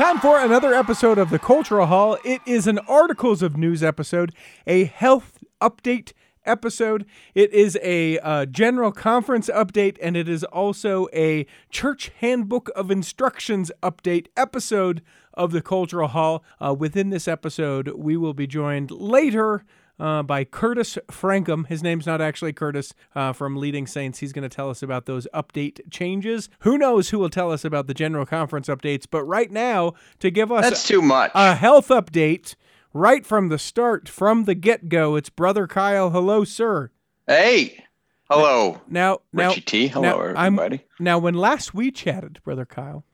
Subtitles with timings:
[0.00, 2.16] time for another episode of the Cultural Hall.
[2.24, 4.34] It is an Articles of News episode,
[4.66, 6.14] a health update
[6.46, 7.04] episode.
[7.34, 12.90] It is a uh, general conference update, and it is also a church handbook of
[12.90, 15.02] instructions update episode
[15.34, 16.42] of the Cultural Hall.
[16.58, 19.66] Uh, within this episode, we will be joined later
[20.00, 21.66] uh, by Curtis Francom.
[21.66, 24.18] His name's not actually Curtis uh, from Leading Saints.
[24.18, 26.48] He's going to tell us about those update changes.
[26.60, 29.06] Who knows who will tell us about the general conference updates?
[29.10, 31.30] But right now, to give us That's too much.
[31.34, 32.54] a health update
[32.92, 36.10] right from the start, from the get go, it's Brother Kyle.
[36.10, 36.90] Hello, sir.
[37.26, 37.84] hey,
[38.28, 39.86] hello, Now, now, Richie T.
[39.88, 40.84] Hello, now, I'm- everybody.
[40.98, 43.04] now, when last we chatted, Brother Kyle,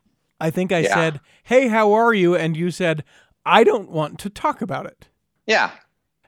[0.41, 0.95] I think I Yeah.
[0.95, 2.35] said, Hey, how are you?
[2.37, 3.05] And you said,
[3.45, 5.09] I don't want to talk about it.
[5.47, 5.71] Yeah,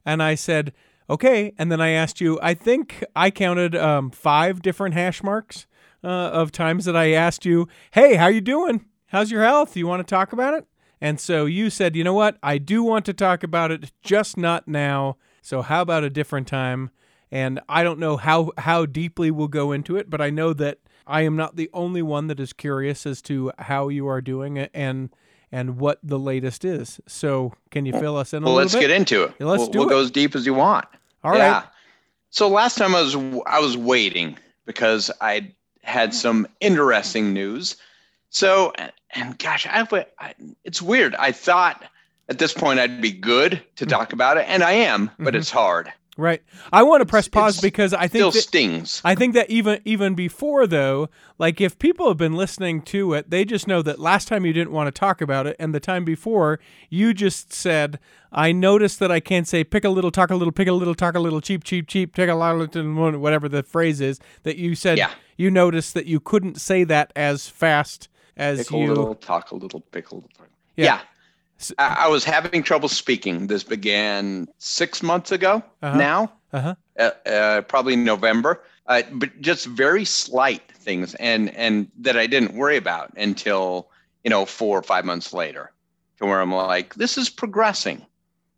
[0.04, 0.72] And I said,
[1.08, 1.52] okay.
[1.58, 5.66] And then I asked you, I think I counted um, five different hash marks
[6.02, 8.84] uh, of times that I asked you, hey, how you doing?
[9.06, 9.76] How's your health?
[9.76, 10.66] You want to talk about it?
[11.00, 12.38] And so you said, you know what?
[12.42, 15.16] I do want to talk about it, just not now.
[15.42, 16.90] So how about a different time?
[17.30, 20.78] And I don't know how, how deeply we'll go into it, but I know that
[21.06, 24.56] I am not the only one that is curious as to how you are doing
[24.56, 24.70] it.
[24.74, 25.10] and
[25.50, 27.00] and what the latest is.
[27.06, 28.80] So can you fill us in a well, let's bit?
[28.80, 29.34] get into it.
[29.40, 29.90] Let's we'll, do we'll it.
[29.90, 30.86] go as deep as you want.
[31.24, 31.38] All right.
[31.38, 31.62] yeah.
[32.30, 37.76] So last time I was I was waiting because I had some interesting news.
[38.30, 38.72] So
[39.12, 39.86] and gosh, I,
[40.18, 41.14] I it's weird.
[41.14, 41.82] I thought
[42.28, 43.88] at this point I'd be good to Mm.
[43.88, 45.38] talk about it, and I am, but Mhm.
[45.38, 45.90] it's hard.
[46.18, 46.42] Right.
[46.72, 49.00] I want to press It's- pause it's because I Still think that, stings.
[49.04, 53.30] I think that even even before though, like if people have been listening to it,
[53.30, 55.78] they just know that last time you didn't want to talk about it, and the
[55.78, 56.58] time before
[56.90, 58.00] you just said,
[58.32, 60.96] "I noticed that I can't say pick a little, talk a little, pick a little,
[60.96, 64.56] talk a little, cheap, cheap, cheap, take a lot, of whatever the phrase is." That
[64.56, 65.10] you said Yeah.
[65.36, 68.88] you noticed that you couldn't say that as fast as Pick a you.
[68.88, 70.30] little, talk a little, pick a little.
[70.76, 70.84] Yeah.
[70.84, 71.00] Yeah.
[71.78, 73.46] I, I was having trouble speaking.
[73.46, 75.96] This began six months ago Uh-huh.
[75.98, 76.74] now, Uh-huh.
[76.98, 82.54] uh, uh, probably November, uh, but just very slight things and, and that I didn't
[82.54, 83.88] worry about until,
[84.24, 85.72] you know, four or five months later
[86.18, 88.04] to where I'm like, this is progressing.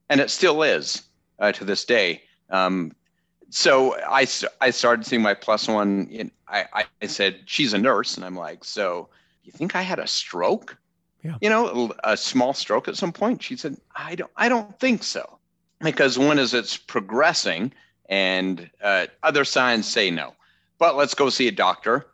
[0.09, 1.03] And it still is
[1.39, 2.23] uh, to this day.
[2.51, 2.93] Um,
[3.49, 4.25] so I
[4.71, 6.07] started seeing my plus one.
[6.11, 8.17] In, I, I- I said, she's a nurse.
[8.17, 9.09] And I'm like, so
[9.43, 10.77] you think I had a stroke?
[11.23, 11.37] Yeah.
[11.41, 13.43] You know, a, small stroke at some point.
[13.43, 15.39] She said, I don't, I don't think so.
[15.81, 17.73] Because one is it's progressing
[18.09, 20.35] and uh, other signs say no.
[20.79, 22.07] But let's go see a doctor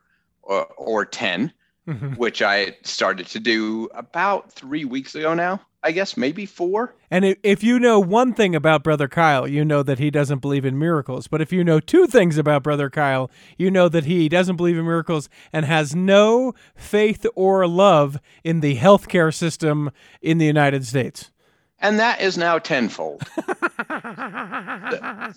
[0.43, 1.53] or, or 10,
[1.87, 2.17] Mhm.
[2.17, 6.97] which I started to do about three weeks ago now, I guess, maybe four.
[7.13, 10.65] And if you know one thing about Brother Kyle, you know that he doesn't believe
[10.65, 11.29] in miracles.
[11.29, 14.77] But if you know two things about Brother Kyle, you know that he doesn't believe
[14.77, 20.85] in miracles and has no faith or love in the healthcare system in the United
[20.85, 21.31] States.
[21.79, 23.23] And that is now tenfold.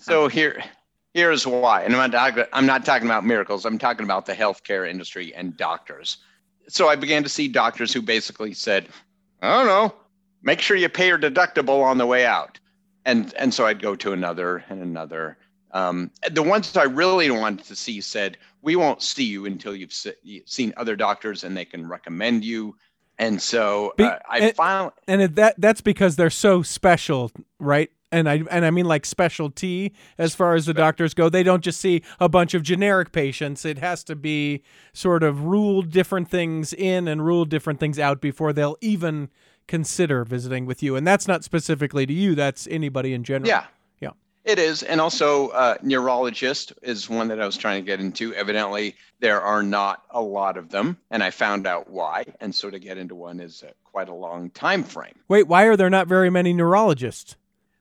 [0.00, 0.60] so here,
[1.14, 1.84] here's why.
[1.84, 3.64] And I'm not, I'm not talking about miracles.
[3.64, 6.16] I'm talking about the healthcare industry and doctors.
[6.66, 8.88] So I began to see doctors who basically said,
[9.42, 9.94] I don't know,
[10.42, 12.58] make sure you pay your deductible on the way out.
[13.04, 15.38] And, and so I'd go to another and another.
[15.72, 19.92] Um, the ones I really wanted to see said, we won't see you until you've
[19.92, 22.76] se- seen other doctors and they can recommend you.
[23.18, 27.90] And so uh, I and- finally, And that that's because they're so special, right?
[28.12, 31.28] And I and I mean like specialty as far as the doctors go.
[31.28, 33.64] They don't just see a bunch of generic patients.
[33.64, 38.20] It has to be sort of ruled different things in and ruled different things out
[38.20, 39.28] before they'll even
[39.70, 40.96] consider visiting with you.
[40.96, 42.34] And that's not specifically to you.
[42.34, 43.48] That's anybody in general.
[43.48, 43.64] Yeah.
[44.00, 44.10] Yeah.
[44.44, 44.82] It is.
[44.82, 48.34] And also, uh, neurologist is one that I was trying to get into.
[48.34, 50.98] Evidently, there are not a lot of them.
[51.10, 52.24] And I found out why.
[52.40, 55.64] And so to get into one is uh, quite a long time frame Wait, why
[55.64, 57.36] are there not very many neurologists?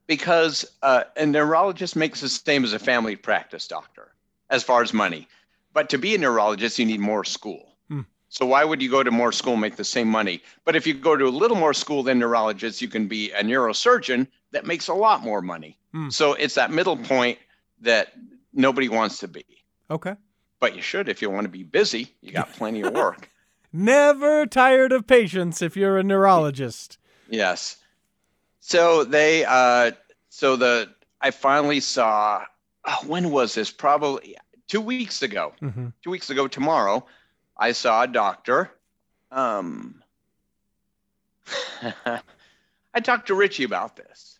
[0.09, 4.11] because uh, a neurologist makes the same as a family practice doctor
[4.49, 5.27] as far as money.
[5.71, 7.68] But to be a neurologist, you need more school.
[8.29, 10.41] So why would you go to more school and make the same money?
[10.63, 13.43] But if you go to a little more school than neurologists, you can be a
[13.43, 15.77] neurosurgeon that makes a lot more money.
[15.91, 16.09] Hmm.
[16.09, 17.39] So it's that middle point
[17.81, 18.13] that
[18.53, 19.45] nobody wants to be.
[19.89, 20.15] Okay.
[20.59, 22.13] But you should if you want to be busy.
[22.21, 23.29] You got plenty of work.
[23.73, 26.97] Never tired of patients if you're a neurologist.
[27.29, 27.77] Yes.
[28.59, 29.91] So they uh
[30.29, 30.89] so the
[31.21, 32.43] I finally saw
[32.85, 33.71] oh, when was this?
[33.71, 34.35] Probably
[34.67, 35.53] 2 weeks ago.
[35.59, 37.05] hmm 2 weeks ago tomorrow,
[37.59, 38.71] I saw a doctor.
[39.31, 40.01] Um
[42.93, 44.39] I talked to Richie about this.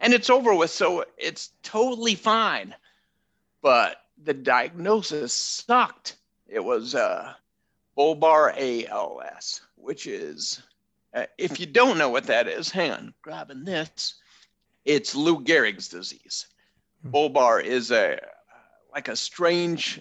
[0.00, 2.74] And it's over with, so it's totally fine.
[3.60, 6.16] But the diagnosis sucked.
[6.48, 7.34] It was uh
[7.96, 8.54] bulbar
[8.88, 10.62] ALS, which is,
[11.14, 14.14] uh, if you don't know what that is, hang on, grabbing this.
[14.84, 16.46] It's Lou Gehrig's disease.
[17.06, 18.18] Bulbar is a
[18.92, 20.00] like a strange,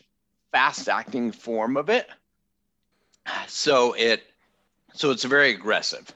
[0.52, 2.10] fast-acting form of it.
[3.48, 4.24] So it,
[4.94, 6.14] so it's very aggressive.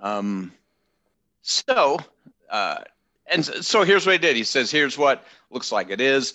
[0.00, 0.52] Um,
[1.42, 1.98] so,
[2.50, 2.78] uh,
[3.26, 4.36] and so here's what he did.
[4.36, 6.34] He says, "Here's what looks like it is."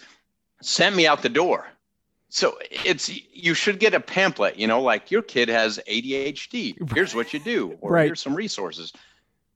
[0.62, 1.68] Sent me out the door.
[2.30, 6.78] So it's you should get a pamphlet, you know, like your kid has ADHD.
[6.94, 8.06] Here's what you do, or Right.
[8.06, 8.94] here's some resources.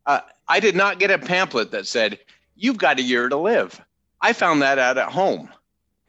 [0.05, 2.19] Uh, I did not get a pamphlet that said
[2.55, 3.81] you've got a year to live.
[4.21, 5.49] I found that out at home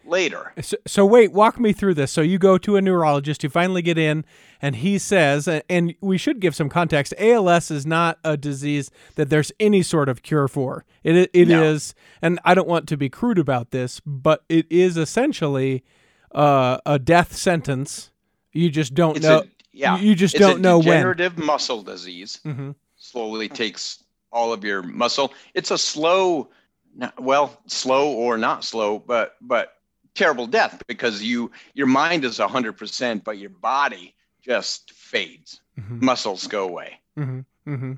[0.08, 0.53] later.
[0.61, 2.12] So, so wait, walk me through this.
[2.12, 4.25] So you go to a neurologist, you finally get in,
[4.62, 7.12] and he says, and we should give some context.
[7.19, 10.85] ALS is not a disease that there's any sort of cure for.
[11.05, 12.26] It it is, No.
[12.29, 15.85] and I don't want to be crude about this, but it is essentially
[16.32, 18.11] uh, a death sentence.
[18.52, 19.38] You just don't It's know.
[19.41, 19.99] a yeah.
[19.99, 20.87] you just it's don't know when.
[20.87, 22.41] degenerative muscle disease.
[22.43, 24.02] hmm slowly takes
[24.32, 25.32] all of your muscle.
[25.55, 26.49] It's a slow,
[26.97, 29.75] not- well, slow or not slow, but but
[30.17, 35.61] terrible death because you your mind is hundred percent, but your body just fades.
[35.79, 37.01] hmm Muscles go away.
[37.15, 37.93] hmm hmm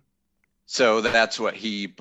[0.67, 1.95] So that's what he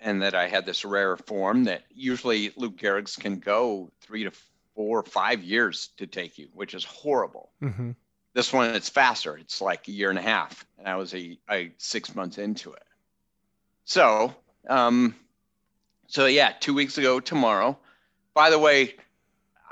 [0.00, 4.32] and that I had this rare form that usually Lou Gehrig's can go three to
[4.74, 7.50] four or five years to take you, which is horrible.
[7.60, 7.92] hmm
[8.34, 9.36] This one it's faster.
[9.38, 12.72] It's like a year and a half, and I was a, a six months into
[12.72, 12.82] it.
[13.84, 14.34] So,
[14.68, 15.14] um,
[16.06, 17.78] so yeah, two weeks ago tomorrow.
[18.34, 18.94] By the way,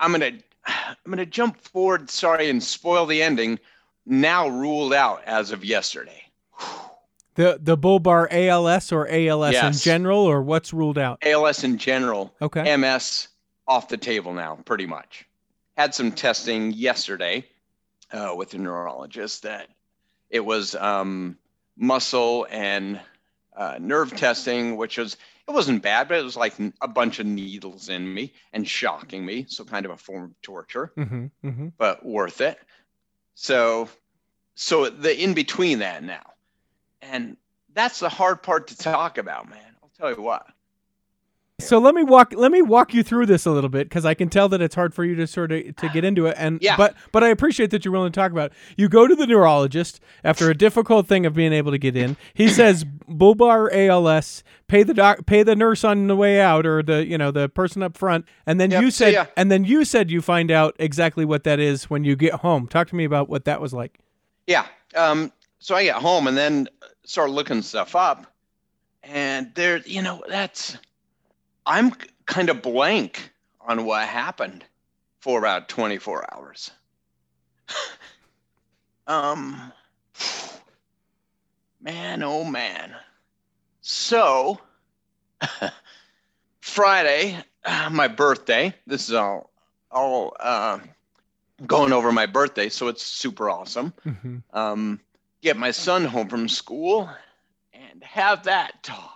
[0.02, 0.32] I'm gonna
[0.66, 2.10] I'm gonna jump forward.
[2.10, 3.58] Sorry, and spoil the ending.
[4.04, 6.22] Now ruled out as of yesterday.
[7.34, 11.19] The the bulbar ALS or ALS in general, or what's ruled out?
[11.22, 12.76] ALS in general, Okay.
[12.76, 13.28] MS
[13.66, 15.25] off the table now, pretty much.
[15.78, 17.43] Had some testing yesterday
[18.12, 19.69] uh, with a neurologist that
[20.28, 21.38] it was um,
[21.78, 23.00] muscle and
[23.56, 25.16] uh, nerve testing, which was
[25.49, 29.25] it wasn't bad, but it was like a bunch of needles in me and shocking
[29.25, 32.58] me, so kind of a form of torture, hmm hmm but worth it.
[33.34, 33.88] So,
[34.54, 36.32] so the in between that now,
[37.00, 37.37] and
[37.75, 39.76] that's the hard part to talk about, man.
[39.82, 40.46] I'll tell you what.
[41.66, 44.14] So let me walk let me walk you through this a little bit because I
[44.14, 46.58] can tell that it's hard for you to sort of to get into it and
[46.60, 46.76] Yeah.
[46.76, 48.56] but but I appreciate that you're willing to talk about it.
[48.76, 52.16] You go to the neurologist after a difficult thing of being able to get in.
[52.34, 56.82] He says bulbar ALS, pay the doc pay the nurse on the way out or
[56.82, 59.84] the you know the person up front and then Yep, you said and then you
[59.84, 62.66] said you find out exactly what that is when you get home.
[62.66, 63.98] Talk to me about what that was like.
[64.46, 64.66] Yeah.
[64.94, 66.68] Um, so I get home and then
[67.04, 68.26] start looking stuff up,
[69.04, 70.76] and there, you know, that's
[71.66, 71.92] I'm
[72.26, 73.30] kind of blank
[73.60, 74.64] on what happened
[75.20, 76.70] for about 24 hours.
[79.06, 79.72] um,
[81.80, 82.94] man, oh man.
[83.80, 84.60] So
[86.60, 88.74] Friday, uh, my birthday.
[88.86, 89.50] This is all
[89.90, 90.78] all uh,
[91.66, 95.00] going over my birthday, so it's super awesome hmm um,
[95.42, 97.10] get my son home from school
[97.74, 99.11] and have that talk.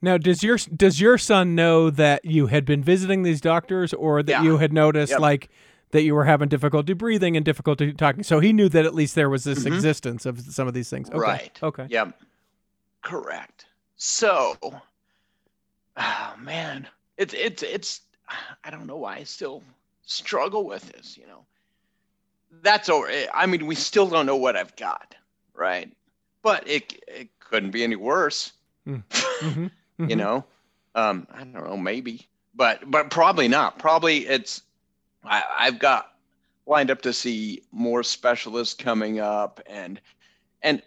[0.00, 4.22] Now, does your does your son know that you had been visiting these doctors, or
[4.22, 4.42] that Yeah.
[4.42, 5.20] you had noticed Yep.
[5.20, 5.48] like
[5.90, 8.22] that you were having difficulty breathing and difficulty talking?
[8.22, 9.74] So he knew that at least there was this Mhm.
[9.74, 11.08] existence of some of these things.
[11.10, 11.18] Okay.
[11.18, 11.58] Right.
[11.62, 11.86] Okay.
[11.90, 12.20] Yep.
[13.02, 13.66] Correct.
[13.96, 14.56] So,
[15.96, 18.00] oh man, it's it's it's.
[18.62, 19.62] I don't know why I still
[20.02, 21.16] struggle with this.
[21.16, 21.44] You know,
[22.62, 23.08] that's over.
[23.08, 25.14] Eh, I mean, we still don't know what I've got,
[25.54, 25.90] right?
[26.42, 28.52] But it it couldn't be any worse.
[28.86, 29.02] Mm.
[29.08, 29.66] Mm-hmm.
[29.98, 30.44] Hmm you know?
[30.94, 33.78] Um i don't know maybe but but probably not.
[33.78, 34.62] Probably it's
[35.24, 36.12] I, i've got
[36.66, 40.00] lined up to see more specialists coming up and
[40.62, 40.82] and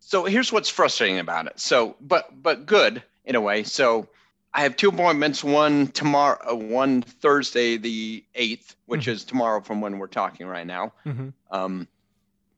[0.00, 1.58] so here's what's frustrating about it.
[1.60, 3.62] So but but good in a way.
[3.64, 4.08] So
[4.54, 9.12] i have two appointments one tomorrow uh, one thursday the 8th which Mhm.
[9.12, 10.92] is tomorrow from when we're talking right now.
[11.04, 11.88] Hmm um,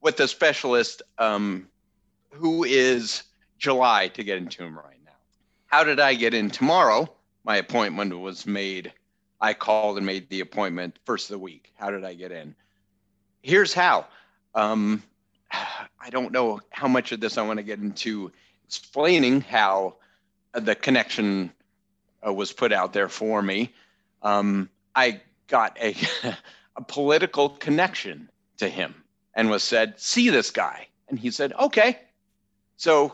[0.00, 1.68] with a specialist um,
[2.32, 3.22] who is
[3.58, 4.99] July to get into him right.
[5.70, 7.08] How did I get in tomorrow?
[7.44, 8.92] My appointment was made.
[9.40, 11.72] I called and made the appointment first of the week.
[11.76, 12.56] How did I get in?
[13.40, 14.06] Here's how.
[14.56, 15.00] Um,
[15.52, 18.32] I don't know how much of this I want to get into
[18.64, 19.94] explaining how
[20.54, 21.52] the connection
[22.26, 23.72] uh, was put out there for me.
[24.22, 25.94] Um, I got a,
[26.76, 30.88] a political connection to him and was said, see this guy.
[31.08, 31.96] And he said, okay.
[32.76, 33.12] So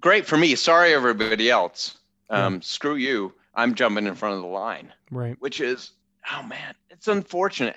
[0.00, 0.54] great for me.
[0.54, 1.97] Sorry, everybody else.
[2.30, 3.32] Um, Screw you.
[3.54, 5.36] I'm jumping in front of the line, Right.
[5.40, 5.92] which is,
[6.32, 7.76] oh man, it's unfortunate.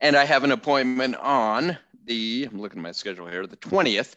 [0.00, 4.14] and I have an appointment on the I'm looking at my schedule here, the 20th,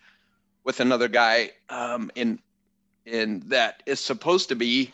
[0.64, 2.40] with another guy um, in
[3.06, 4.92] in that is supposed to be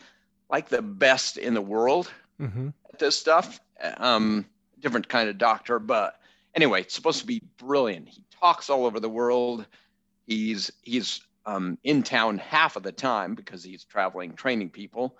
[0.50, 2.70] like the best in the world Mm-hmm.
[2.94, 3.60] at this stuff.
[3.98, 4.46] Um,
[4.80, 6.20] different kind of doctor, but
[6.54, 8.08] anyway, it's supposed to be brilliant.
[8.10, 9.66] He talks all over the world.
[10.28, 15.18] He's he's um, in town half of the time because he's traveling training people.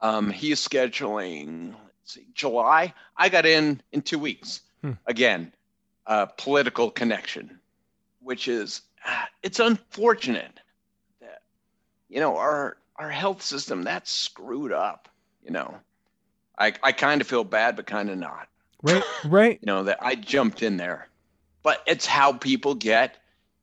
[0.00, 2.94] Um, he's scheduling let's see, July.
[3.16, 4.60] I got in in two weeks.
[4.82, 4.92] Hmm.
[5.06, 5.52] Again,
[6.06, 7.58] uh, political connection,
[8.20, 10.60] which is ah, it's unfortunate
[11.20, 11.42] that
[12.08, 15.08] you know our our health system that's screwed up.
[15.44, 15.76] You know,
[16.58, 18.48] I I kind of feel bad, but kind of not
[18.82, 19.58] Right, right.
[19.60, 21.08] you know that i jumped in there
[21.62, 23.16] but it's how people get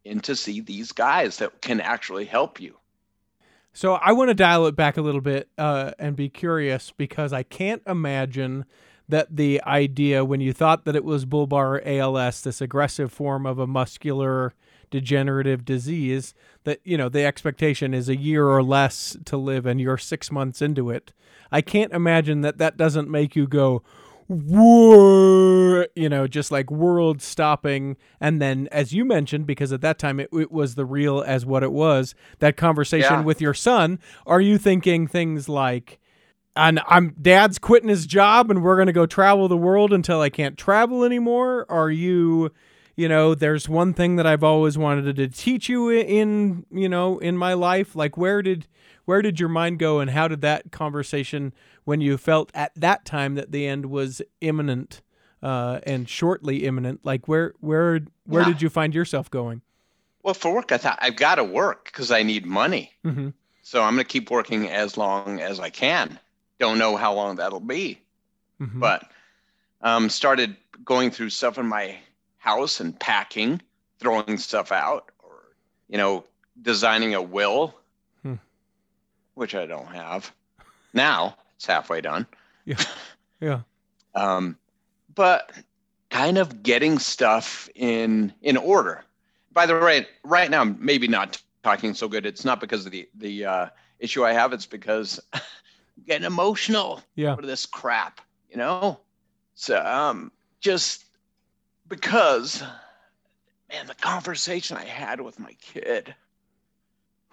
[0.06, 2.78] in to see these guys that can actually help you
[3.74, 7.34] So I want to dial it back a little bit uh, and be curious because
[7.34, 8.66] I can't imagine
[9.10, 13.60] that the idea when you thought that it was bulbar ALS, this aggressive form of
[13.60, 14.54] a muscular
[14.90, 16.34] degenerative disease,
[16.64, 20.32] that you know the expectation is a year or less to live, and you're six
[20.32, 21.12] months into it.
[21.52, 23.84] I can't imagine that that doesn't make you go.
[24.28, 27.96] Whoa, you know, just like world stopping.
[28.20, 31.46] And then, as you mentioned, because at that time it, it was the real as
[31.46, 33.22] what it was, that conversation Yeah.
[33.22, 36.00] with your son, are you thinking things like,
[36.56, 40.22] and I'm dad's quitting his job and we're going to go travel the world until
[40.22, 41.66] I can't travel anymore?
[41.70, 42.52] Are you,
[42.96, 47.20] you know, there's one thing that I've always wanted to teach you in, you know,
[47.20, 47.96] in my life.
[47.96, 48.68] Like, where did,
[49.04, 51.54] where did your mind go and how did that conversation
[51.86, 55.02] when you felt at that time that the end was imminent
[55.42, 58.48] uh, and shortly imminent like where where where Yeah.
[58.50, 59.62] did you find yourself going
[60.24, 63.30] well for work i thought i've got to work because i need money mm-hmm.
[63.62, 66.20] so i'm going to keep working as long as i can
[66.60, 68.02] don't know how long that'll be
[68.62, 68.80] Mm-hmm.
[68.80, 69.12] but
[69.82, 71.98] um, started going through stuff in my
[72.38, 73.62] house and packing
[74.00, 75.34] throwing stuff out or
[75.90, 76.24] you know
[76.62, 77.76] designing a will
[78.24, 78.36] Hmm.
[79.36, 80.32] which i don't have
[80.94, 82.26] now it's halfway done
[82.66, 82.78] yeah
[83.42, 83.62] Yeah.
[84.16, 84.58] um,
[85.14, 85.52] but
[86.10, 89.04] kind of getting stuff in in order.
[89.52, 92.26] By the way, right now I'm maybe not talking so good.
[92.26, 93.68] It's not because of the the uh,
[94.00, 94.54] issue I have.
[94.54, 95.42] It's because I'm
[96.08, 98.22] getting emotional yeah over this crap.
[98.50, 99.00] You know,
[99.56, 100.32] so um,
[100.62, 101.04] just
[101.88, 102.64] because,
[103.70, 106.16] man, the conversation I had with my kid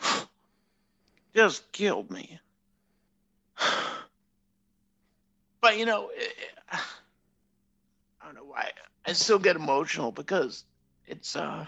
[1.34, 2.40] just killed me.
[5.72, 6.34] But you know, it,
[6.70, 8.72] I don't know why.
[9.06, 10.64] I still get emotional because
[11.06, 11.64] it's uh,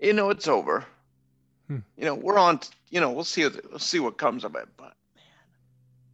[0.00, 0.86] you know, it's over.
[1.68, 1.80] Hmm.
[1.98, 2.60] You know, we're on.
[2.88, 3.44] You know, we'll see.
[3.44, 4.66] what- We'll see what comes of it.
[4.78, 5.24] But man,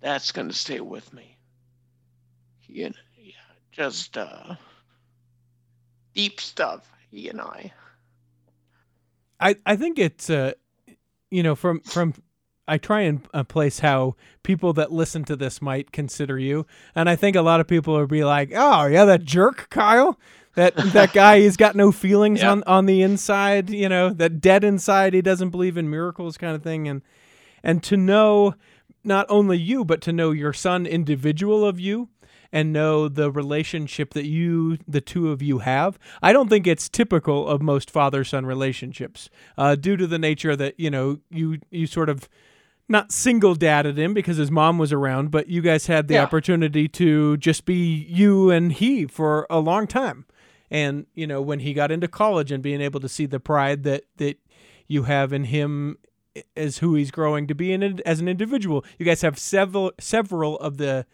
[0.01, 1.37] that's gonna stay with me.
[2.67, 3.35] You know, yeah,
[3.71, 4.57] just uh,
[6.15, 6.91] deep stuff.
[7.13, 7.73] He and I.
[9.39, 10.55] I, I think it's uh
[11.31, 12.15] you know from from
[12.73, 17.09] I try and uh, place how people that listen to this might consider you, and
[17.11, 20.19] I think a lot of people would be like, "Oh yeah, that jerk Kyle,
[20.55, 22.53] that that guy, he's got no feelings Yeah.
[22.53, 26.55] on on the inside, you know, that dead inside, he doesn't believe in miracles, kind
[26.57, 27.03] of thing." And
[27.63, 28.55] and to know
[29.05, 32.09] not only you, but to know your son individual of you,
[32.53, 35.99] and know the relationship that you, the two of you, have.
[36.23, 40.79] I don't think it's typical of most father-son relationships, uh, due to the nature that
[40.79, 42.29] you know you you sort of
[42.93, 46.23] not single dadded him because his mom was around, but you guys had the Yeah.
[46.23, 50.27] opportunity to just be you and he for a long time.
[50.71, 53.83] And you know when he got into college and being able to see the pride
[53.83, 54.39] that that
[54.87, 55.97] you have in him
[56.57, 58.85] as who he's growing to be in as an individual.
[58.99, 61.05] You guys have several several of the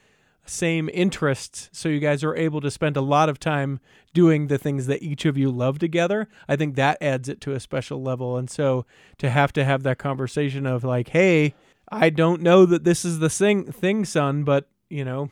[0.47, 3.81] same interests, so you guys are able to spend a lot of time
[4.15, 6.27] doing the things that each of you love together.
[6.49, 8.37] I think that adds it to a special level.
[8.39, 8.87] And so
[9.19, 11.55] to have to have that conversation of like, hey,
[11.91, 15.31] I don't know that this is the thing, thing, son, but you know,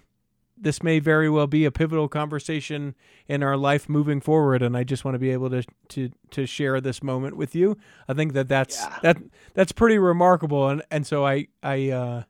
[0.59, 2.95] this may very well be a pivotal conversation
[3.29, 6.47] in our life moving forward and i just want to be able to to to
[6.47, 7.77] share this moment with you
[8.09, 8.99] i think that that's Yeah.
[9.03, 9.17] that
[9.53, 12.23] that's pretty remarkable and and so i i uh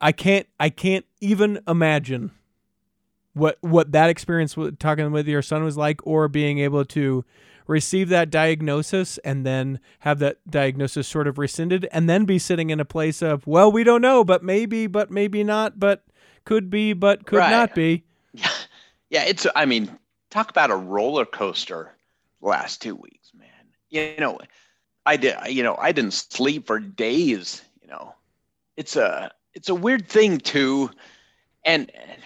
[0.00, 2.32] i can't i can't even imagine
[3.34, 7.24] what what that experience with talking with your son was like or being able to
[7.66, 12.70] receive that diagnosis and then have that diagnosis sort of rescinded and then be sitting
[12.70, 16.04] in a place of well we don't know but maybe but maybe not but
[16.44, 17.50] could be but could Right.
[17.50, 18.48] not be Yeah,
[19.10, 19.24] yeah.
[19.24, 19.46] It's.
[19.54, 19.90] I mean,
[20.30, 21.92] talk about a roller coaster.
[22.40, 23.48] Last two weeks, man.
[23.90, 24.40] You know,
[25.06, 25.36] I did.
[25.48, 27.62] You know, I didn't sleep for days.
[27.80, 28.14] You know,
[28.76, 30.90] it's a it's a weird thing too,
[31.64, 32.20] and, and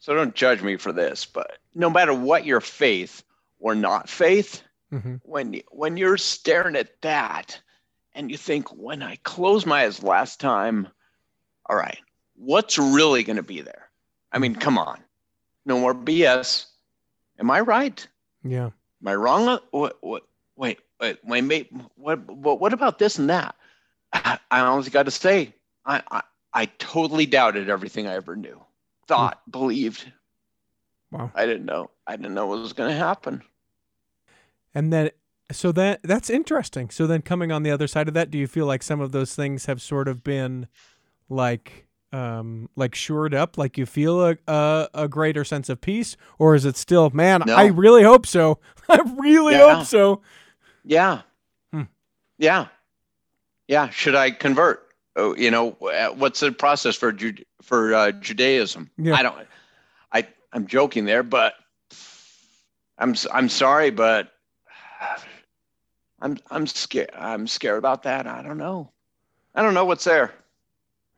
[0.00, 3.22] so don't judge me for this, but no matter what your faith
[3.58, 7.60] or not faith, hmm when when you're staring at that
[8.14, 10.88] and you think when i close my eyes last time
[11.66, 11.98] all right
[12.36, 13.90] what's really going to be there?
[14.32, 14.98] I mean come on.
[15.66, 16.66] No more bs
[17.38, 18.06] am i right?
[18.44, 18.66] Yeah.
[18.66, 19.58] am i wrong?
[19.70, 20.22] What, what
[20.56, 23.54] wait wait wait what, what what about this and that?
[24.12, 25.52] I, I got to say
[25.84, 26.22] I, I
[26.54, 28.60] i totally doubted everything i ever knew.
[29.06, 30.10] Thought believed
[31.10, 31.30] Wow.
[31.34, 33.42] i didn't know i didn't know what was going to happen
[34.74, 35.10] And then,
[35.50, 36.90] so that that's interesting.
[36.90, 39.12] So then, coming on the other side of that, do you feel like some of
[39.12, 40.68] those things have sort of been
[41.30, 43.56] like, um, like shored up?
[43.56, 47.42] Like you feel a a, a greater sense of peace, or is it still, man?
[47.46, 47.54] No.
[47.56, 48.58] I really hope so.
[48.90, 49.76] I really Yeah.
[49.76, 50.20] hope so.
[50.84, 51.22] Yeah.
[51.72, 51.84] Hmm.
[52.36, 52.66] Yeah.
[53.68, 53.88] Yeah.
[53.88, 54.86] Should I convert?
[55.16, 58.90] Oh, you know, uh, what's the process for Ju- for uh, Judaism?
[58.98, 59.14] Yeah.
[59.14, 59.34] I don't.
[60.52, 61.54] I'm joking there, but
[62.98, 64.32] I'm I'm sorry, but
[66.20, 67.10] I'm I'm scared.
[67.16, 68.26] I'm scared about that.
[68.26, 68.90] I don't know.
[69.54, 70.32] I don't know what's there.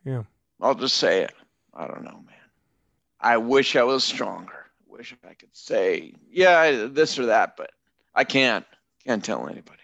[0.05, 0.23] Yeah.
[0.61, 1.35] I'll just say it.
[1.75, 2.37] I don't know, man.
[3.21, 4.67] I wish I was stronger.
[4.89, 7.71] Wish I could say, yeah, this or that, but
[8.15, 8.67] I can't.
[9.07, 9.79] Can't tell anybody.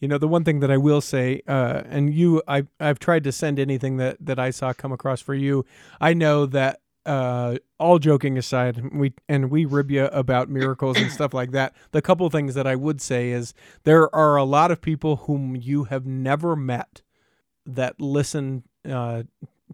[0.00, 3.24] You know, the one thing that I will say, uh, and you, I, I've tried
[3.24, 5.66] to send anything that, that I saw come across for you.
[6.00, 11.10] I know that, uh, all joking aside, we and we rib you about miracles and
[11.10, 11.74] stuff like that.
[11.92, 15.56] The couple things that I would say is there are a lot of people whom
[15.56, 17.02] you have never met
[17.64, 19.22] that listen uh,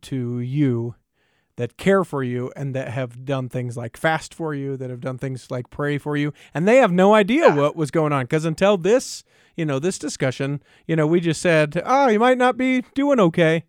[0.03, 0.95] to you,
[1.57, 5.01] that care for you, and that have done things like fast for you, that have
[5.01, 7.57] done things like pray for you, and they have no idea Yeah.
[7.57, 9.25] what was going on because until this
[9.57, 13.21] you know, this discussion, you know, we just said, oh, you might not be doing
[13.21, 13.63] okay,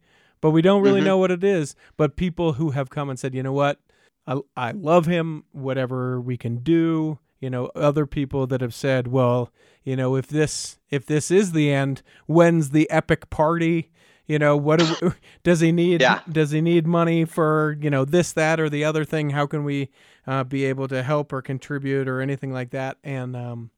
[0.45, 1.05] but we don't really Mhm.
[1.05, 1.75] know what it is.
[1.97, 3.79] But people who have come and said, you know what,
[4.27, 9.07] I, I love him, whatever we can do, you know, other people that have said,
[9.07, 9.51] well,
[9.83, 13.89] you know, if this if this is the end, when's the epic party?
[14.27, 15.09] You know, what do we,
[15.43, 16.01] does he need?
[16.01, 16.19] Yeah.
[16.31, 19.31] Does he need money for you know this, that, or the other thing?
[19.31, 19.89] How can we
[20.27, 22.97] uh, be able to help or contribute or anything like that?
[23.03, 23.71] And um,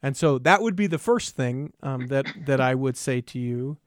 [0.00, 3.40] and so that would be the first thing um, that that I would say to
[3.40, 3.78] you.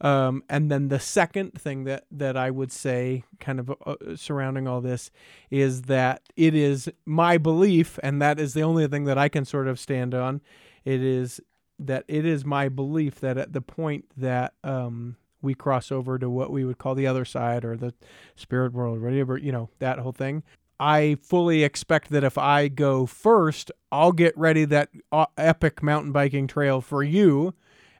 [0.00, 4.68] Um, and then the second thing that that I would say, kind of uh, surrounding
[4.68, 5.10] all this,
[5.50, 9.44] is that it is my belief, and that is the only thing that I can
[9.44, 10.40] sort of stand on.
[10.84, 11.40] It is
[11.80, 16.28] that it is my belief that at the point that um, we cross over to
[16.28, 17.94] what we would call the other side or the
[18.36, 20.42] spirit world, whatever you know, that whole thing.
[20.80, 26.12] I fully expect that if I go first, I'll get ready that uh, epic mountain
[26.12, 27.54] biking trail for you,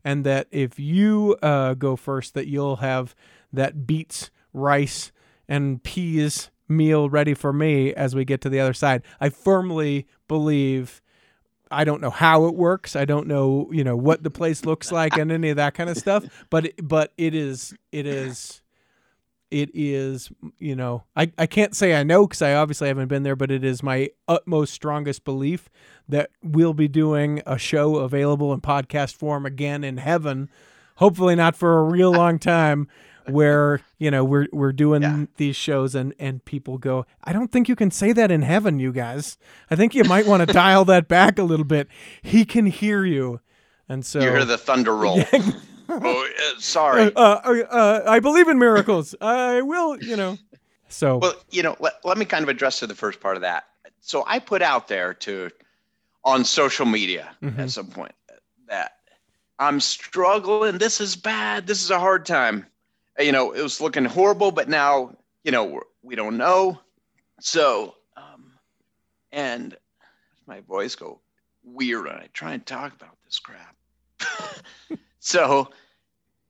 [0.09, 3.15] and that if you uh, go first, that you'll have
[3.53, 5.13] that beets, rice,
[5.47, 9.03] and peas meal ready for me as we get to the other side.
[9.21, 11.03] I firmly believe.
[11.71, 12.97] I don't know how it works.
[12.97, 15.91] I don't know, you know, what the place looks like and any of that kind
[15.91, 16.25] of stuff.
[16.49, 18.63] But but it is it is
[19.51, 23.23] it is you know I, I can't say I know because I obviously haven't been
[23.23, 25.69] there, but it is my utmost strongest belief
[26.09, 30.49] that we'll be doing a show available in podcast form again in heaven.
[30.97, 32.89] Hopefully not for a real long time.
[33.27, 35.27] Where you know we're we're doing Yeah.
[35.37, 38.79] these shows and and people go, I don't think you can say that in heaven,
[38.81, 39.37] you guys.
[39.71, 41.89] I think you might want to dial that back a little bit.
[42.23, 43.41] He can hear you,
[43.87, 45.23] and so You hear the thunder roll.
[45.89, 47.15] oh, uh, sorry.
[47.15, 49.15] uh, uh, uh, I believe in miracles.
[49.21, 50.39] I will, you know.
[50.89, 53.43] So Well, you know, let, let me kind of address to the first part of
[53.43, 53.65] that.
[54.01, 55.51] So I put out there to
[56.25, 57.59] on social media Mhm.
[57.59, 58.13] at some point
[58.69, 58.93] that
[59.59, 60.79] I'm struggling.
[60.79, 61.67] This is bad.
[61.67, 62.67] This is a hard time.
[63.19, 66.81] Uh, You know, it was looking horrible, but now, you know, we're, we don't know.
[67.41, 68.53] So, um,
[69.33, 69.77] and
[70.47, 71.21] my voice go
[71.65, 73.77] weird when I try and talk about this crap.
[75.29, 75.69] so,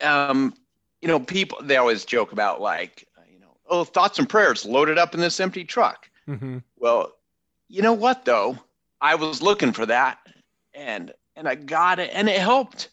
[0.00, 0.54] um,
[1.02, 4.64] you know, people they always joke about like, uh, you know, oh, thoughts and prayers
[4.64, 6.08] loaded up in this empty truck.
[6.28, 6.62] mhm.
[6.78, 7.12] Well,
[7.68, 8.56] you know what though?
[9.00, 10.18] I was looking for that,
[10.74, 12.88] and and I got it, and it helped.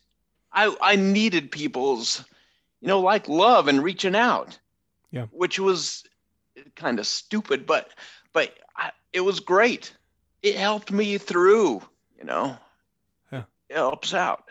[0.51, 2.23] I I needed people's,
[2.81, 4.57] you know, like love and reaching out.
[5.11, 5.27] Yeah.
[5.31, 6.03] Which was
[6.75, 7.91] kind of stupid, but
[8.33, 9.93] but I, it was great.
[10.41, 11.81] It helped me through.
[12.17, 12.57] You know.
[13.31, 13.43] Yeah.
[13.69, 14.43] It helps out.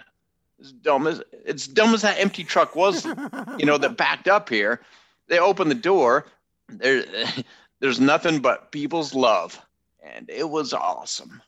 [0.64, 3.04] As dumb as it's dumb as that empty truck was
[3.58, 4.80] you know, that backed up here.
[5.28, 6.26] They opened the door.
[6.68, 7.04] There,
[7.80, 9.60] there's nothing but people's love,
[10.02, 11.42] and it was awesome.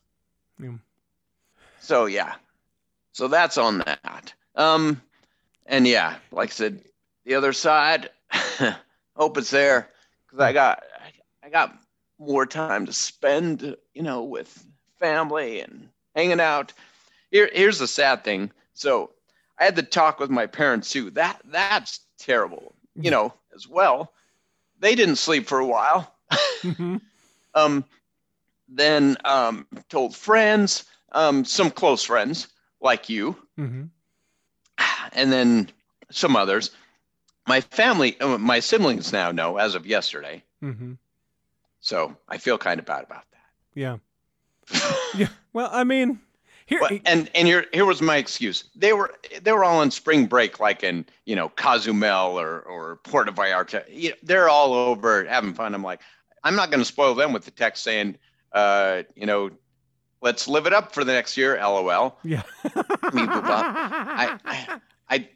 [0.62, 0.74] Yeah.
[1.80, 2.34] So yeah,
[3.12, 4.34] so that's on that.
[4.54, 5.00] Um,
[5.64, 6.82] and yeah, like I said,
[7.24, 8.10] the other side,
[9.16, 9.88] hope it's there
[10.26, 10.82] because I got,
[11.42, 11.74] I got
[12.18, 14.66] more time to spend, you know, with
[14.98, 16.72] family and hanging out.
[17.30, 18.50] Here, here's the sad thing.
[18.76, 19.10] So
[19.58, 21.10] I had to talk with my parents too.
[21.10, 24.12] That that's terrible, you know, as well.
[24.78, 26.14] They didn't sleep for a while.
[26.62, 27.00] Mhm.
[27.54, 27.84] um,
[28.68, 32.48] then um, told friends, um, some close friends
[32.80, 33.84] like you, mm-hmm.
[35.12, 35.70] and then
[36.10, 36.70] some others.
[37.48, 40.42] My family, uh, my siblings now know as of yesterday.
[40.62, 40.94] Mm-hmm.
[41.80, 43.46] So I feel kind of bad about that.
[43.74, 43.96] Yeah.
[44.72, 44.96] that.
[45.16, 45.28] Yeah.
[45.52, 46.20] Well, I mean,
[46.66, 46.80] here.
[46.80, 48.64] Well, and and here here was my excuse.
[48.74, 52.96] They were they were all on spring break, like in you know Cozumel or or
[53.04, 53.84] Puerto Vallarta.
[53.90, 55.74] You know, they're all over having fun.
[55.74, 56.00] I'm like,
[56.44, 58.16] I'm not going to spoil them with the text saying,
[58.52, 59.50] uh, you know,
[60.20, 61.56] let's live it up for the next year.
[61.56, 62.18] LOL.
[62.24, 62.42] yeah.
[63.12, 63.74] Me, boo, bop.
[63.76, 65.28] I, I I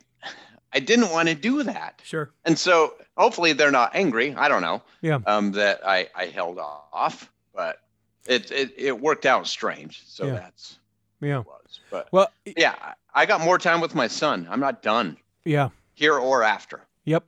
[0.73, 2.31] I didn't want to do that, sure.
[2.45, 4.35] and so hopefully they're not angry.
[4.35, 4.83] I don't know.
[5.01, 5.19] Yeah.
[5.27, 7.81] Um, that I I held off, but
[8.27, 10.03] it it it worked out strange.
[10.07, 10.33] So Yeah.
[10.35, 10.79] that's
[11.21, 11.39] Yeah.
[11.39, 11.81] was.
[11.91, 14.47] But Well, yeah, I I got more time with my son.
[14.51, 15.71] I'm not done yeah.
[15.95, 16.81] here or after.
[17.05, 17.25] Yep.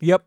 [0.00, 0.24] Yep.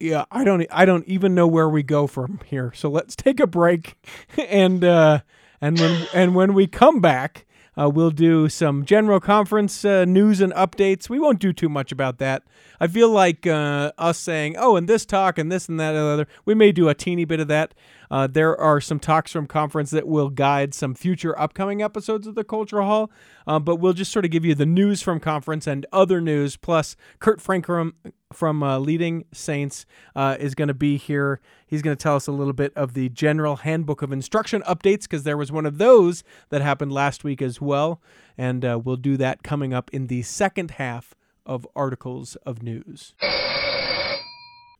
[0.00, 2.72] Yeah, I don't I don't even know where we go from here.
[2.74, 3.96] So let's take a break
[4.36, 5.20] and uh
[5.60, 7.46] and when and when we come back,
[7.78, 11.08] uh, we'll do some general conference uh, news and updates.
[11.08, 12.42] We won't do too much about that.
[12.78, 16.04] I feel like uh, us saying, "Oh, and this talk and this and that and
[16.04, 17.74] the other." We may do a teeny bit of that.
[18.10, 22.34] Uh, there are some talks from conference that will guide some future upcoming episodes of
[22.34, 23.10] the Cultural Hall,
[23.46, 26.56] uh, but we'll just sort of give you the news from conference and other news.
[26.58, 27.92] Plus, Kurt Francom
[28.32, 31.40] from uh, Leading Saints is going to be here.
[31.72, 35.04] He's going to tell us a little bit of the general handbook of instruction updates
[35.04, 37.98] because there was one of those that happened last week as well,
[38.36, 41.14] and uh, we'll do that coming up in the second half
[41.46, 43.14] of articles of news.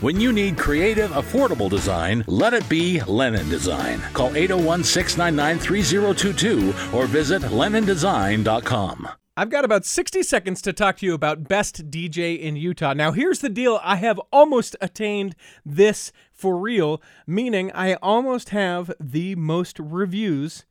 [0.00, 4.00] When you need creative, affordable design, let it be Lennon Design.
[4.14, 9.08] Call 801 699 3022 or visit LennonDesign.com.
[9.36, 12.94] I've got about 60 seconds to talk to you about Best DJ in Utah.
[12.94, 15.36] Now, here's the deal I have almost attained
[15.66, 20.64] this for real, meaning I almost have the most reviews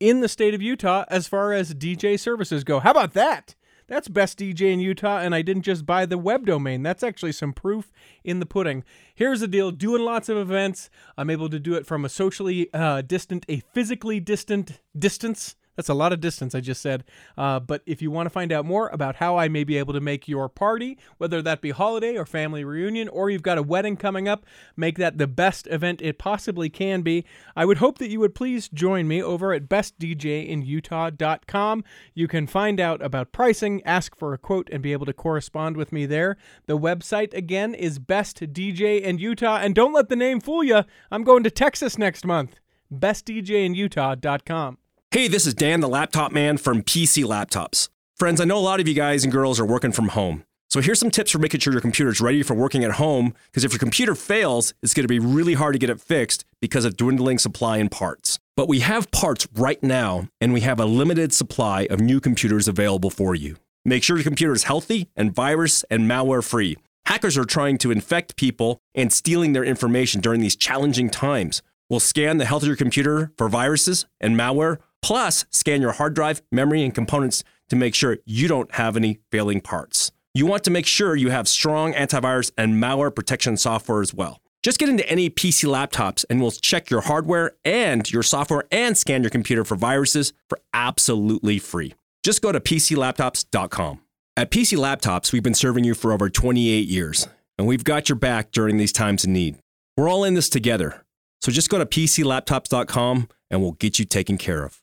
[0.00, 2.80] in the state of Utah as far as DJ services go.
[2.80, 3.54] How about that?
[3.90, 6.84] That's Best DJ in Utah, and I didn't just buy the web domain.
[6.84, 7.90] That's actually some proof
[8.22, 8.84] in the pudding.
[9.16, 10.90] Here's the deal doing lots of events.
[11.18, 15.56] I'm able to do it from a socially uh, distant, a physically distant distance.
[15.80, 17.04] That's a lot of distance, I just said.
[17.38, 19.94] Uh, but if you want to find out more about how I may be able
[19.94, 23.62] to make your party, whether that be holiday or family reunion, or you've got a
[23.62, 24.44] wedding coming up,
[24.76, 27.24] make that the best event it possibly can be,
[27.56, 31.84] I would hope that you would please join me over at bestdjinutah.com.
[32.12, 35.78] You can find out about pricing, ask for a quote, and be able to correspond
[35.78, 36.36] with me there.
[36.66, 39.56] The website, again, is Best DJ in Utah.
[39.56, 42.60] And don't let the name fool you, I'm going to Texas next month.
[42.92, 44.76] bestdjinutah.com.
[45.12, 47.88] Hey, this is Dan, the laptop man from PC Laptops.
[48.16, 50.44] Friends, I know a lot of you guys and girls are working from home.
[50.68, 53.34] So here's some tips for making sure your computer is ready for working at home,
[53.46, 56.44] because if your computer fails, it's going to be really hard to get it fixed
[56.60, 58.38] because of dwindling supply and parts.
[58.56, 62.68] But we have parts right now, and we have a limited supply of new computers
[62.68, 63.56] available for you.
[63.84, 66.76] Make sure your computer is healthy and virus and malware free.
[67.06, 71.62] Hackers are trying to infect people and stealing their information during these challenging times.
[71.88, 76.14] We'll scan the health of your computer for viruses and malware, plus scan your hard
[76.14, 80.12] drive, memory, and components to make sure you don't have any failing parts.
[80.34, 84.40] You want to make sure you have strong antivirus and malware protection software as well.
[84.62, 88.96] Just get into any PC laptops and we'll check your hardware and your software and
[88.96, 91.94] scan your computer for viruses for absolutely free.
[92.22, 94.00] Just go to PCLaptops.com.
[94.36, 98.16] At PC Laptops, we've been serving you for over 28 years, and we've got your
[98.16, 99.58] back during these times of need.
[99.96, 101.04] We're all in this together.
[101.40, 104.79] So just go to PCLaptops.com and we'll get you taken care of.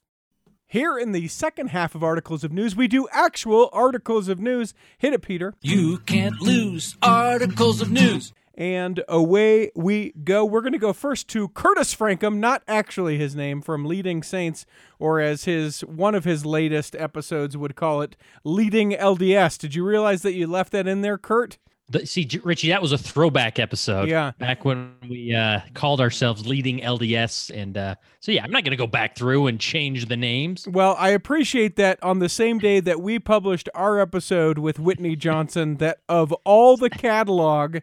[0.69, 4.73] Here in the second half of Articles of News, we do actual articles of news.
[4.97, 5.53] Hit it, Peter.
[5.61, 8.33] You can't lose articles of news.
[8.53, 10.43] And away we go.
[10.43, 14.65] We're going to go first to Curtis Francom, not actually his name, from Leading Saints,
[14.99, 19.57] or as his one of his latest episodes would call it, Leading LDS.
[19.57, 21.57] Did you realize that you left that in there, Kurt?
[22.03, 24.09] See, Richie, that was a throwback episode.
[24.09, 24.31] Yeah.
[24.39, 27.49] Back when we uh, called ourselves Leading LDS.
[27.55, 30.67] And uh, so, yeah, I'm not going to go back through and change the names.
[30.67, 35.15] Well, I appreciate that on the same day that we published our episode with Whitney
[35.27, 37.77] Johnson, that of all the catalog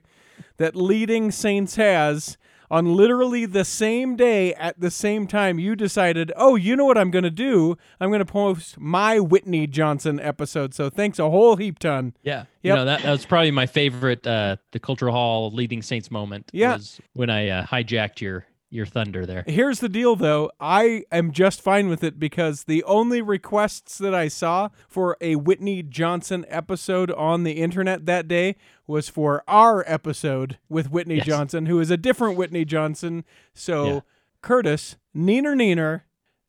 [0.59, 2.37] that Leading Saints has,
[2.75, 6.99] on literally the same day at the same time, you decided, oh, you know what
[6.99, 7.79] I'm going to do?
[8.01, 10.75] I'm going to post my Whitney Johnson episode.
[10.75, 12.15] So thanks a whole heap ton.
[12.25, 12.39] Yeah.
[12.39, 12.47] Yep.
[12.63, 16.51] You know, that, that was probably my favorite, uh, the Cultural Hall Leading Saints moment.
[16.53, 16.73] Yeah.
[16.73, 19.45] Was when I uh, hijacked your, your thunder there.
[19.47, 20.51] Here's the deal, though.
[20.61, 25.37] I am just fine with it because the only requests that I saw for a
[25.37, 28.57] Whitney Johnson episode on the internet that day
[28.87, 31.27] was for our episode with Whitney Yes.
[31.27, 33.25] Johnson, who is a different Whitney Johnson.
[33.55, 34.01] So, Yeah.
[34.43, 36.03] Curtis, neener, neener,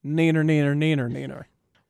[0.05, 1.43] neener, neener, neener, neener.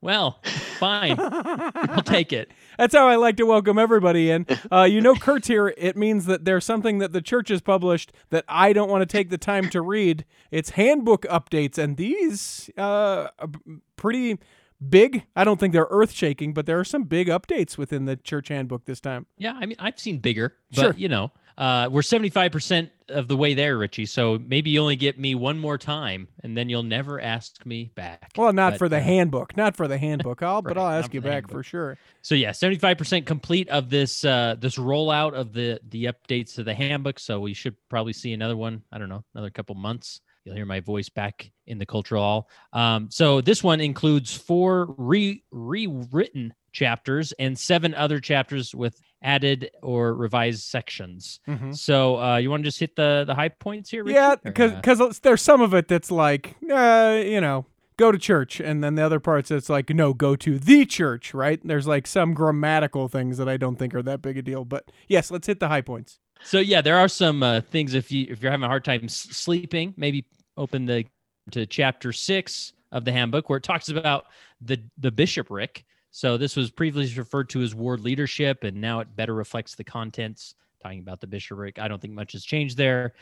[0.06, 0.38] Well,
[0.78, 1.16] fine.
[1.18, 2.50] I'll take it.
[2.78, 4.46] That's how I like to welcome everybody in.
[4.70, 5.74] Uh, you know, Kurt's here.
[5.76, 9.06] It means that there's something that the church has published that I don't want to
[9.06, 10.24] take the time to read.
[10.52, 13.48] It's handbook updates, and these uh, are
[13.96, 14.38] pretty
[14.88, 15.24] big.
[15.34, 18.46] I don't think they're earth shaking, but there are some big updates within the church
[18.48, 19.26] handbook this time.
[19.38, 20.94] Yeah, I mean, I've seen bigger, but Sure.
[20.96, 24.06] you know, uh, we're seventy five percent of the way there, Richie.
[24.06, 27.92] So maybe you only get me one more time, and then you'll never ask me
[27.94, 28.32] back.
[28.36, 30.42] Well, not But, for the uh, handbook, not for the handbook.
[30.42, 31.52] I'll, but I'll ask you back handbook.
[31.52, 31.98] for sure.
[32.22, 36.54] So yeah, seventy five percent complete of this uh, this rollout of the the updates
[36.56, 37.18] to the handbook.
[37.18, 38.82] So we should probably see another one.
[38.92, 40.20] I don't know, another couple months.
[40.44, 42.48] You'll hear my voice back in the cultural hall.
[42.72, 49.70] Um, so this one includes four re rewritten chapters and seven other chapters with added
[49.82, 51.40] or revised sections.
[51.48, 51.76] Mhm.
[51.76, 54.04] So uh, you want to just hit the the high points here?
[54.04, 54.14] Richie?
[54.16, 58.12] Yeah, Or, because uh, because there's some of it that's like, uh, you know, go
[58.12, 61.60] to church, and then the other parts that's like, no, go to the church, right?
[61.64, 64.90] There's like some grammatical things that I don't think are that big a deal, but
[65.08, 66.18] yes, let's hit the high points.
[66.44, 69.04] So yeah, there are some uh, things if you if you're having a hard time
[69.04, 70.26] s- sleeping, maybe
[70.58, 71.06] open the
[71.52, 74.26] to chapter six of the handbook where it talks about
[74.60, 75.84] the the bishopric.
[76.16, 79.84] So this was previously referred to as ward leadership, and now it better reflects the
[79.84, 80.54] contents.
[80.82, 83.12] Talking about the bishopric, I don't think much has changed there.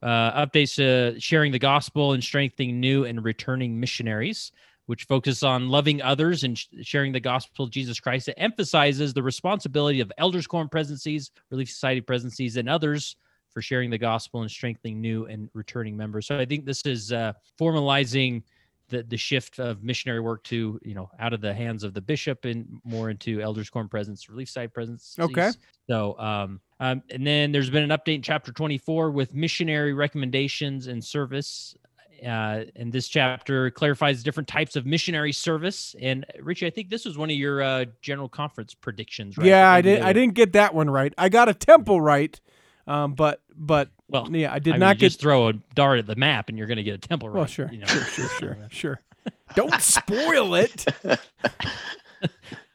[0.00, 4.52] Uh, updates to sharing the gospel and strengthening new and returning missionaries,
[4.86, 8.28] which focus on loving others and sh- sharing the gospel of Jesus Christ.
[8.28, 13.16] It emphasizes the responsibility of elders' quorum presidencies, Relief Society presidencies, and others
[13.50, 16.28] for sharing the gospel and strengthening new and returning members.
[16.28, 18.44] So I think this is uh, formalizing
[18.88, 22.00] the the shift of missionary work to you know out of the hands of the
[22.00, 25.16] bishop and more into elders' quorum presence, Relief Society presence.
[25.18, 25.50] Okay.
[25.88, 30.86] So um, um, and then there's been an update in chapter 24 with missionary recommendations
[30.86, 31.76] and service.
[32.24, 35.94] Uh, and this chapter clarifies different types of missionary service.
[36.00, 39.46] And Richie, I think this was one of your uh, general conference predictions, right?
[39.46, 40.00] Yeah, I did.
[40.00, 41.12] I didn't get that one right.
[41.18, 42.40] I got a temple right,
[42.86, 45.06] um, but but Well, yeah, I did I not you get.
[45.06, 47.36] just throw a dart at the map and you're going to get a temple right.
[47.36, 47.86] well, sure, you know.
[47.86, 49.00] sure, sure, sure, sure.
[49.54, 50.84] Don't spoil it.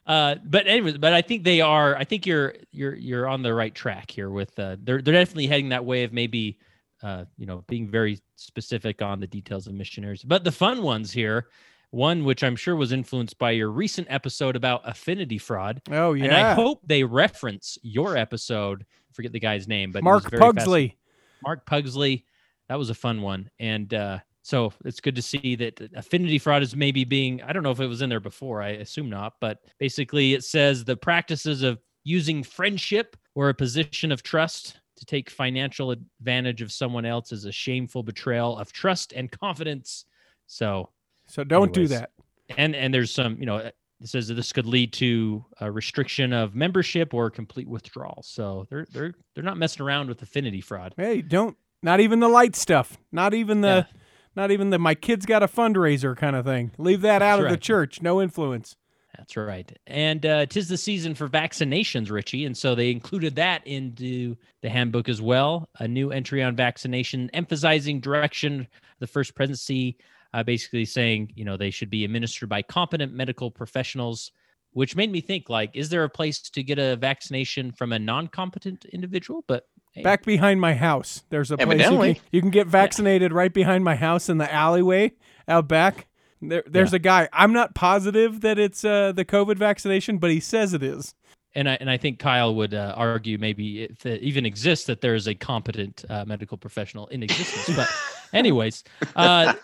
[0.06, 1.94] Uh, but anyways, but I think they are.
[1.94, 4.28] I think you're you're you're on the right track here.
[4.28, 6.58] With uh, they're they're definitely heading that way of maybe,
[7.00, 10.24] uh, you know, being very specific on the details of missionaries.
[10.24, 11.46] But the fun ones here,
[11.90, 16.24] one which I'm sure was influenced by your recent episode about affinity fraud, Oh yeah,
[16.24, 18.82] and I hope they reference your episode.
[18.82, 20.96] I forget the guy's name, but Mark was fascin- Pugsley.
[21.42, 22.24] Mark Pugsley.
[22.68, 23.50] That was a fun one.
[23.58, 27.62] And uh, so it's good to see that affinity fraud is maybe being, I don't
[27.62, 30.96] know if it was in there before, I assume not, but basically it says the
[30.96, 37.04] practices of using friendship or a position of trust to take financial advantage of someone
[37.04, 40.04] else is a shameful betrayal of trust and confidence.
[40.46, 40.90] So,
[41.26, 42.10] So don't do that.
[42.56, 43.70] and and there's some, you know,
[44.00, 48.22] it says that this could lead to a restriction of membership or complete withdrawal.
[48.24, 50.94] So they're they're they're not messing around with affinity fraud.
[50.96, 51.56] Hey, don't.
[51.82, 52.98] Not even the light stuff.
[53.12, 53.86] Not even the.
[53.90, 53.96] Yeah.
[54.36, 56.70] Not even the my kid's got a fundraiser kind of thing.
[56.78, 58.00] Leave that out That's of the church.
[58.00, 58.76] No influence.
[59.18, 59.70] That's right.
[59.88, 62.44] And uh, tis the season for vaccinations, Richie.
[62.44, 65.68] And so they included that into the handbook as well.
[65.78, 68.68] A new entry on vaccination, emphasizing direction,
[69.00, 69.98] the first presidency,
[70.34, 74.30] uh, basically saying, you know, they should be administered by competent medical professionals,
[74.72, 77.98] which made me think, like, is there a place to get a vaccination from a
[77.98, 79.44] non competent individual?
[79.48, 83.32] But hey, Back behind my house, there's a place you can, you can get vaccinated
[83.32, 85.12] right behind my house in the alleyway
[85.48, 86.06] out back.
[86.40, 86.96] There, there's Yeah.
[86.96, 87.28] a guy.
[87.32, 91.14] I'm not positive that it's uh, the COVID vaccination, but he says it is.
[91.54, 95.00] and I and I think Kyle would uh, argue maybe if it even exists that
[95.00, 97.76] there is a competent uh, medical professional in existence.
[97.76, 97.88] But
[98.32, 98.84] anyways,
[99.16, 99.54] uh,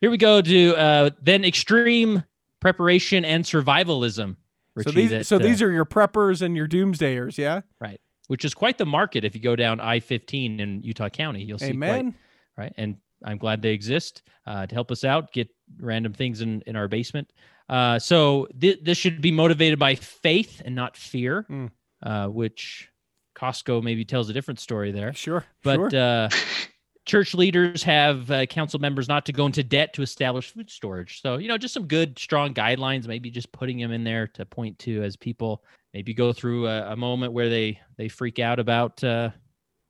[0.00, 2.24] here we go to uh, then extreme
[2.60, 4.36] preparation and survivalism.
[4.82, 7.62] So these, that, so uh, these are your preppers and your doomsdayers, yeah.
[7.80, 8.00] Right.
[8.28, 11.42] Which is quite the market if you go down I-15 in Utah County.
[11.42, 12.14] You'll see quite
[12.56, 12.72] right?
[12.76, 15.48] And I'm glad they exist uh, to help us out, get
[15.80, 17.30] random things in in our basement.
[17.68, 21.70] Uh, so th- this should be motivated by faith and not fear, Mm.
[22.02, 22.88] uh, which
[23.36, 25.12] Costco maybe tells a different story there.
[25.12, 25.44] Sure.
[25.62, 26.28] But sure.
[27.06, 31.20] church leaders have uh, council members not to go into debt to establish food storage.
[31.22, 33.06] So you know, just some good, strong guidelines.
[33.06, 36.92] Maybe just putting them in there to point to as people maybe go through a,
[36.92, 39.02] a moment where they they freak out about.
[39.02, 39.30] Uh,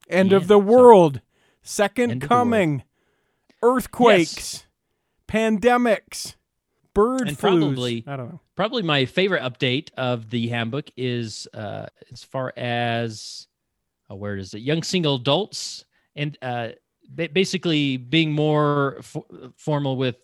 [0.08, 1.20] End yeah, of the so- world.
[1.62, 2.40] Second End of the world.
[2.46, 2.82] coming.
[3.62, 4.64] Earthquakes.
[5.28, 6.34] Pandemics.
[6.94, 7.40] Bird And flus.
[7.40, 8.40] probably- I don't know.
[8.56, 13.46] probably my favorite update of the handbook is uh, as far as
[14.10, 15.84] uh, where is it young single adults
[16.16, 16.70] and uh,
[17.14, 19.16] basically being more f-
[19.56, 20.16] formal with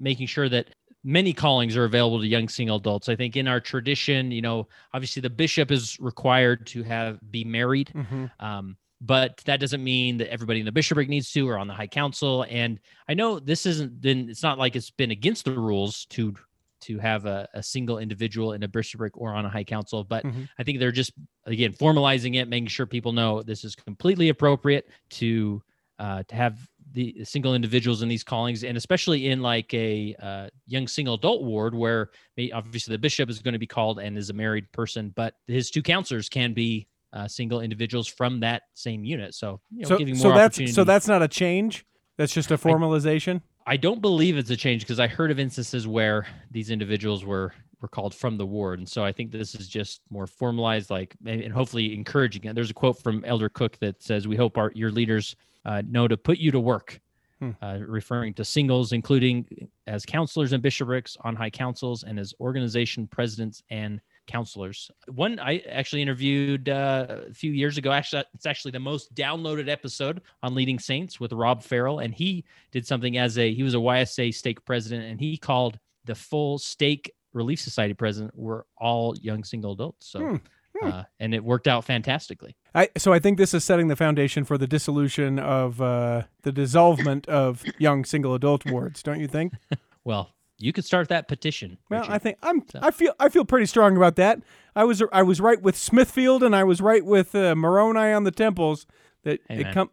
[0.00, 0.68] making sure that
[1.04, 4.66] many callings are available to young single adults i think in our tradition you know
[4.92, 8.30] obviously the bishop is required to have be married Mhm.
[8.40, 11.72] um, but that doesn't mean that everybody in the bishopric needs to or on the
[11.74, 12.44] high council.
[12.50, 16.34] And I know this isn't been it's not like it's been against the rules to
[16.80, 20.24] to have a, a single individual in a bishopric or on a high council, but
[20.24, 20.48] Mhm.
[20.58, 21.12] I think they're just
[21.46, 25.62] again formalizing it, making sure people know this is completely appropriate to
[25.98, 26.58] uh, to have
[26.92, 31.42] the single individuals in these callings, and especially in like a uh, young single adult
[31.42, 32.10] ward where
[32.54, 35.70] obviously the bishop is going to be called and is a married person, but his
[35.70, 39.34] two counselors can be uh, single individuals from that same unit.
[39.34, 41.84] So, you know, so giving more so that's so that's not a change.
[42.16, 43.42] That's just a formalization.
[43.66, 47.52] I don't believe it's a change because I heard of instances where these individuals were
[47.80, 51.16] were called from the ward, and so I think this is just more formalized, like
[51.26, 52.54] and and hopefully encouraging it.
[52.54, 56.08] There's a quote from Elder Cook that says, "We hope our your leaders uh, know
[56.08, 57.00] to put you to work."
[57.40, 57.50] Hmm.
[57.62, 59.46] Uh, referring to singles, including
[59.86, 64.90] as counselors and bishoprics on high councils and as organization presidents and counselors.
[65.06, 67.92] One I actually interviewed uh, a few years ago.
[67.92, 72.44] Actually, it's actually the most downloaded episode on leading saints with Rob Farrell, and he
[72.72, 76.58] did something as a he was a YSA stake president, and he called the full
[76.58, 80.10] stake relief society president were all young single adults.
[80.10, 80.20] So.
[80.20, 80.36] Hmm.
[80.80, 82.54] Uh, and it worked out fantastically.
[82.72, 86.52] I, so I think this is setting the foundation for the dissolution of uh, the
[86.52, 89.54] dissolvement of young single adult wards, don't you think?
[90.04, 91.78] Well, you could start that petition.
[91.90, 92.12] Well, Richie.
[92.12, 92.62] I think I'm.
[92.70, 93.12] So- I feel.
[93.20, 94.40] I feel pretty strong about that.
[94.76, 95.02] I was.
[95.12, 98.86] I was right with Smithfield, and I was right with uh, Moroni on the temples.
[99.24, 99.90] That it come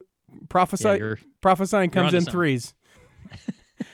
[0.48, 0.98] prophesy.
[1.02, 2.32] yeah, prophesying comes in something.
[2.32, 2.74] threes.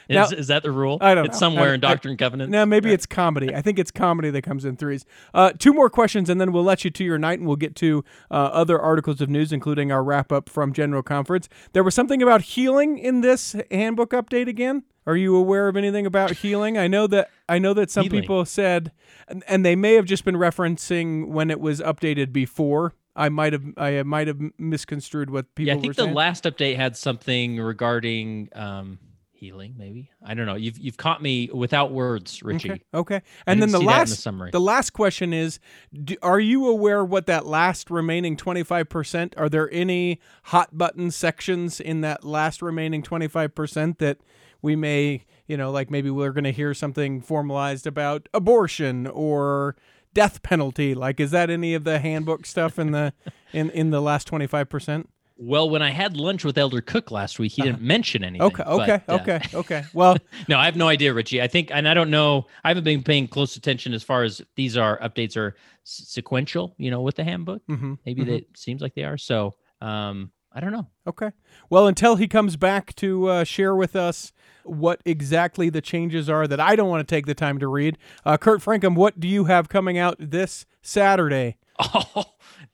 [0.10, 0.98] Is, Now- is that the rule?
[1.02, 1.48] I don't It's know.
[1.48, 2.52] somewhere I- in I- Doctrine and Covenants.
[2.52, 3.54] No, maybe it's comedy.
[3.54, 5.06] I think it's comedy that comes in threes.
[5.34, 7.76] Uh, two more questions, and then we'll let you to your night, and we'll get
[7.78, 11.48] to uh, other articles of news, including our wrap up from General Conference.
[11.74, 14.84] There was something about healing in this handbook update again.
[15.08, 16.78] Are you aware of anything about healing?
[16.78, 18.22] I know that I know that some Healing.
[18.22, 18.92] people said,
[19.28, 22.94] and, and they may have just been referencing when it was updated before.
[23.16, 26.76] I might have I might have misconstrued what people yeah, I think the last update
[26.78, 29.00] had something regarding um,
[29.42, 29.74] healing.
[29.76, 30.56] Maybe I don't know.
[30.56, 32.72] You've you've caught me without words, Richie.
[32.72, 32.84] Okay.
[32.94, 33.22] Okay.
[33.48, 34.52] And then the see that in last the summary.
[34.52, 35.60] the last question is
[35.92, 41.80] do, are you aware what that last remaining 25% are there any hot button sections
[41.80, 44.20] in that last remaining 25% that
[44.62, 49.76] we may, you know, like maybe we're going to hear something formalized about abortion or
[50.14, 53.12] death penalty like is that any of the handbook stuff in the
[53.54, 55.08] in in the last 25%?
[55.44, 58.56] Well, when I had lunch with Elder Cook last week, he didn't mention anything.
[58.56, 58.76] Uh-huh.
[58.76, 59.84] Okay, okay, but, uh, okay, okay.
[59.92, 61.42] Well, No, I have no idea, Richie.
[61.42, 62.46] I think, and I don't know.
[62.64, 66.76] I haven't been paying close attention as far as these are updates are s- sequential.
[66.78, 67.98] You know, with the handbook, mhm.
[68.06, 69.18] maybe they it seems like they are.
[69.18, 70.88] So, um, I don't know.
[71.08, 71.32] Okay.
[71.72, 74.32] Well, until he comes back to uh, share with us
[74.64, 77.98] what exactly the changes are that I don't want to take the time to read,
[78.26, 81.58] uh, Kurt Francom, what do you have coming out this Saturday?
[81.84, 82.26] Oh,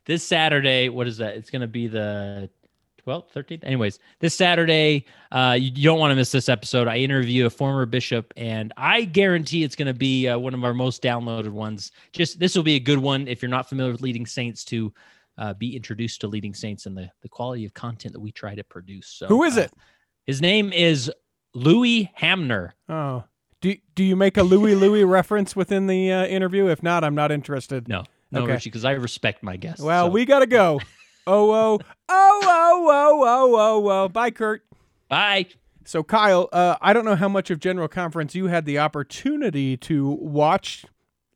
[0.06, 1.36] this Saturday, what is that?
[1.36, 2.50] It's going to be the
[3.08, 3.64] 12th, 13th.
[3.64, 6.88] Anyways, this Saturday, uh, you, you don't want to miss this episode.
[6.88, 10.64] I interview a former bishop, and I guarantee it's going to be uh, one of
[10.64, 11.92] our most downloaded ones.
[12.12, 14.94] Just this will be a good one if you're not familiar with Leading Saints to
[15.38, 18.56] uh, be introduced to Leading Saints and the, the quality of content that we try
[18.56, 19.08] to produce.
[19.08, 19.74] So, Who is uh, it?
[20.26, 21.12] his name is
[21.54, 22.76] Louis Hamner.
[22.90, 23.24] Oh,
[23.62, 26.68] do do you make a Louis Louis reference within the uh, interview?
[26.68, 27.88] If not, I'm not interested.
[27.88, 28.54] No, no, Okay.
[28.54, 29.82] Richie, because I respect my guests.
[29.82, 30.80] Well, so- we gotta go.
[31.28, 34.08] Oh oh oh oh oh oh oh oh.
[34.10, 34.64] Bye, Kurt.
[35.10, 35.46] bye.
[35.84, 39.78] So, Kyle, uh, I don't know how much of General Conference you had the opportunity
[39.78, 40.86] to watch.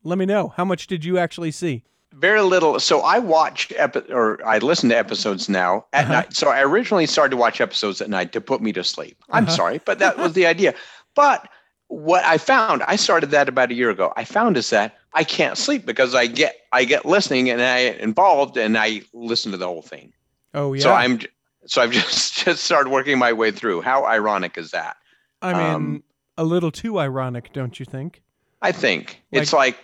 [0.04, 0.50] Let me know.
[0.58, 1.84] How much did you actually see?
[2.14, 2.80] Very little.
[2.80, 6.14] So I watch epi- or I listen to episodes now at Uh-huh.
[6.14, 6.34] night.
[6.36, 9.18] So I originally started to watch episodes at night to put me to sleep.
[9.30, 9.56] I'm Uh-huh.
[9.56, 10.74] sorry, but that was the idea.
[11.16, 11.48] But
[11.88, 14.12] what I found, I started that about a year ago.
[14.18, 17.84] I found is that I can't sleep because I get I get listening and I
[17.91, 20.14] get involved and I listen to the whole thing.
[20.53, 20.84] Oh yeah.
[20.84, 21.20] So I'm
[21.66, 23.82] so I've just just started working my way through.
[23.82, 24.97] How ironic is that?
[25.41, 26.03] I mean, um,
[26.38, 28.22] a little too ironic, don't you think?
[28.62, 29.78] I think it's like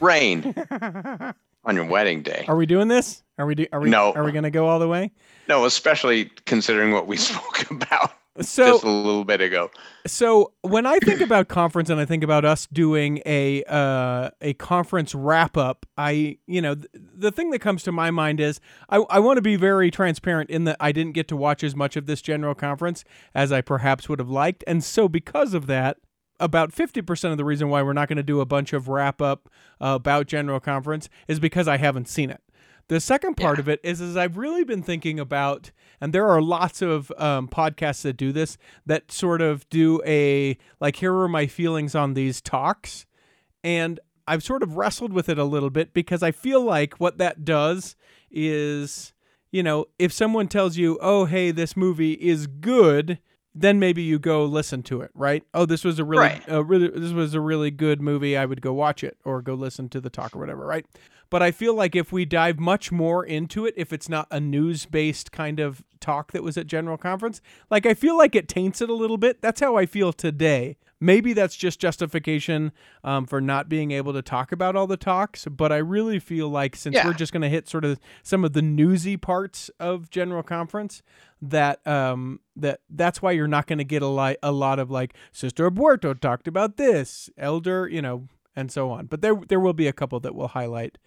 [0.00, 0.54] rain
[1.64, 2.44] on your wedding day.
[2.48, 3.22] Are we doing this?
[3.38, 4.12] Are we do, are we No.
[4.12, 5.12] are we going to go all the way?
[5.48, 9.70] No, especially considering what we spoke about So just a little bit ago.
[10.06, 14.54] So when I think about conference and I think about us doing a uh, a
[14.54, 18.58] conference wrap up, I you know th- the thing that comes to my mind is
[18.88, 21.76] I, I want to be very transparent in that I didn't get to watch as
[21.76, 23.04] much of this general conference
[23.36, 25.98] as I perhaps would have liked, and so because of that.
[26.40, 29.22] About 50% of the reason why we're not going to do a bunch of wrap
[29.22, 29.48] up
[29.80, 32.42] uh, about General Conference is because I haven't seen it.
[32.88, 33.62] The second part Yeah.
[33.62, 35.70] of it is, is I've really been thinking about,
[36.00, 40.58] and there are lots of um, podcasts that do this that sort of do a
[40.80, 43.06] like, here are my feelings on these talks,
[43.62, 47.18] and I've sort of wrestled with it a little bit because I feel like what
[47.18, 47.96] that does
[48.30, 49.12] is,
[49.52, 53.18] you know, if someone tells you, oh, hey, this movie is good.
[53.56, 55.44] Then maybe you go listen to it, right?
[55.54, 56.42] Oh, this was a really, Right.
[56.48, 58.36] a really, this was a really good movie.
[58.36, 60.84] I would go watch it or go listen to the talk or whatever, right?
[61.34, 64.38] But I feel like if we dive much more into it, if it's not a
[64.38, 68.46] news based kind of talk that was at General Conference, like I feel like it
[68.46, 69.42] taints it a little bit.
[69.42, 70.76] That's how I feel today.
[71.00, 72.70] Maybe that's just justification
[73.02, 76.48] um, for not being able to talk about all the talks, but I really feel
[76.50, 77.04] like since Yeah.
[77.04, 81.02] we're just going to hit sort of some of the newsy parts of General Conference,
[81.42, 84.88] that um that that's why you're not going to get a lot a lot of
[84.88, 89.06] like Sister Aburto talked about this, Elder, you know, and so on.
[89.06, 90.98] But there there will be a couple that we'll highlight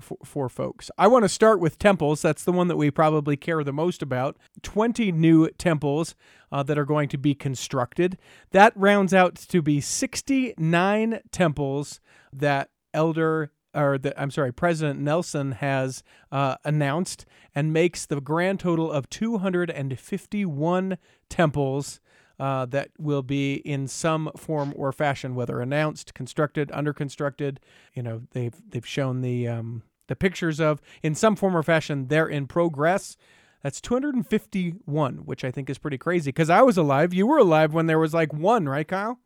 [0.00, 0.90] for, for folks.
[0.98, 2.22] I want to start with temples.
[2.22, 4.36] That's the one that we probably care the most about.
[4.62, 6.14] 20 new temples
[6.52, 8.18] uh, that are going to be constructed.
[8.50, 12.00] That rounds out to be 69 temples
[12.32, 17.24] that Elder or that I'm sorry, President Nelson has uh, announced
[17.54, 20.98] and makes the grand total of 251
[21.28, 22.00] temples
[22.40, 27.60] uh, that will be in some form or fashion, whether announced, constructed, under constructed.
[27.94, 32.08] You know, they've they've shown the um, the pictures of in some form or fashion.
[32.08, 33.16] They're in progress.
[33.62, 36.30] That's 251, which I think is pretty crazy.
[36.30, 39.18] Because I was alive, you were alive when there was like one, right, Kyle?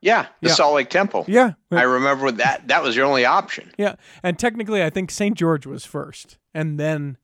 [0.00, 0.54] Yeah, the Yeah.
[0.54, 1.24] Salt Lake Temple.
[1.28, 2.66] Yeah, I remember that.
[2.68, 3.70] That was your only option.
[3.78, 3.94] yeah.
[4.22, 5.36] And technically, I think St.
[5.36, 7.18] George was first, and then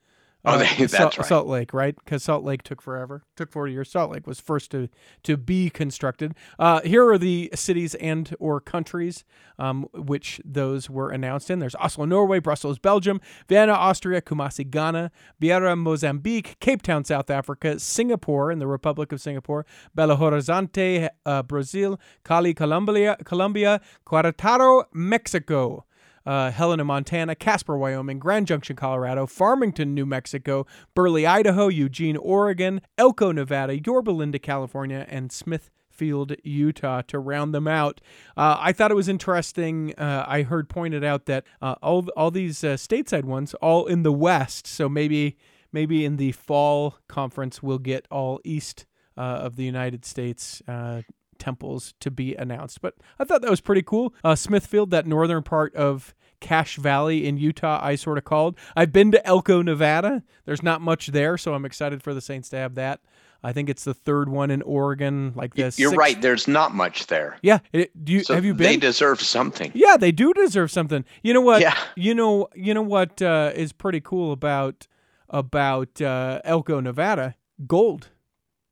[0.45, 1.27] Oh, uh, they- Salt, that's right.
[1.27, 1.95] Salt Lake, right?
[1.97, 3.91] Because Salt Lake took forever, took 40 years.
[3.91, 4.89] Salt Lake was first to
[5.25, 6.35] to be constructed.
[6.59, 9.25] Uh, here are the cities and or countries
[9.59, 11.59] um, which those were announced in.
[11.59, 15.11] There's Oslo, Norway, Brussels, Belgium, Vienna, Austria, Kumasi, Ghana,
[15.41, 19.67] Beira, Mozambique, Cape Town, South Africa, Singapore in the Republic of Singapore,
[19.97, 25.85] Belo Horizonte, uh, Brazil, Cali, Colombia, Colombia, Querétaro, Mexico
[26.29, 32.83] uh, Helena, Montana, Casper, Wyoming, Grand Junction, Colorado, Farmington, New Mexico, Burley, Idaho, Eugene, Oregon,
[32.99, 38.03] Elko, Nevada, Yorba Linda, California, and Smithfield, Utah to round them out.
[38.37, 39.95] Uh, I thought it was interesting.
[39.97, 44.03] Uh, I heard pointed out that uh, all all these uh, stateside ones, all in
[44.03, 44.67] the West.
[44.67, 45.39] So maybe
[45.73, 48.85] maybe in the fall conference we'll get all east
[49.17, 50.63] uh, of the United States.
[50.69, 51.03] Uh,
[51.39, 52.81] temples to be announced.
[52.81, 54.13] But I thought that was pretty cool.
[54.35, 58.57] Smithfield, that northern part of Cache Valley in Utah, I sort of called.
[58.77, 60.23] I've been to Elko, Nevada.
[60.45, 63.01] There's not much there, so I'm excited for the Saints to have that.
[63.43, 65.33] I think it's the third one in Oregon.
[65.37, 66.21] Like this, You're right.
[66.21, 67.39] There's not much there.
[67.41, 69.71] Yeah, it, do you So have you They deserve something.
[69.75, 71.05] yeah, they do deserve something.
[71.23, 71.61] You know what?
[71.61, 71.77] Yeah.
[71.95, 74.89] You know, you know what uh, is pretty cool about
[75.29, 77.37] about uh, Elko, Nevada?
[77.67, 78.09] Gold.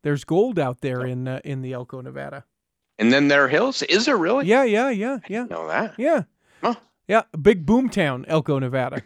[0.03, 2.45] There's gold out there in uh, in the Elko, Nevada.
[2.99, 3.83] And then there are hills.
[3.83, 4.47] Is there really?
[4.47, 5.45] Yeah, yeah, yeah, yeah.
[5.45, 5.95] Know that?
[5.99, 6.23] Yeah.
[7.09, 9.03] Yeah, big boom town, Elko, Nevada.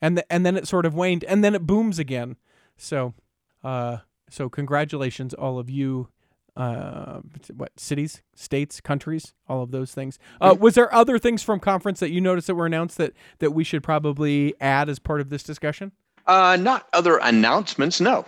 [0.00, 2.36] and the, and then it sort of waned and then it booms again.
[2.76, 3.14] So
[3.62, 3.98] uh
[4.30, 6.08] so congratulations all of you
[6.56, 7.20] uh
[7.56, 10.18] what cities, states, countries, all of those things.
[10.40, 13.52] Uh was there other things from conference that you noticed that were announced that that
[13.52, 15.92] we should probably add as part of this discussion?
[16.26, 18.00] Uh, not other announcements.
[18.00, 18.24] No.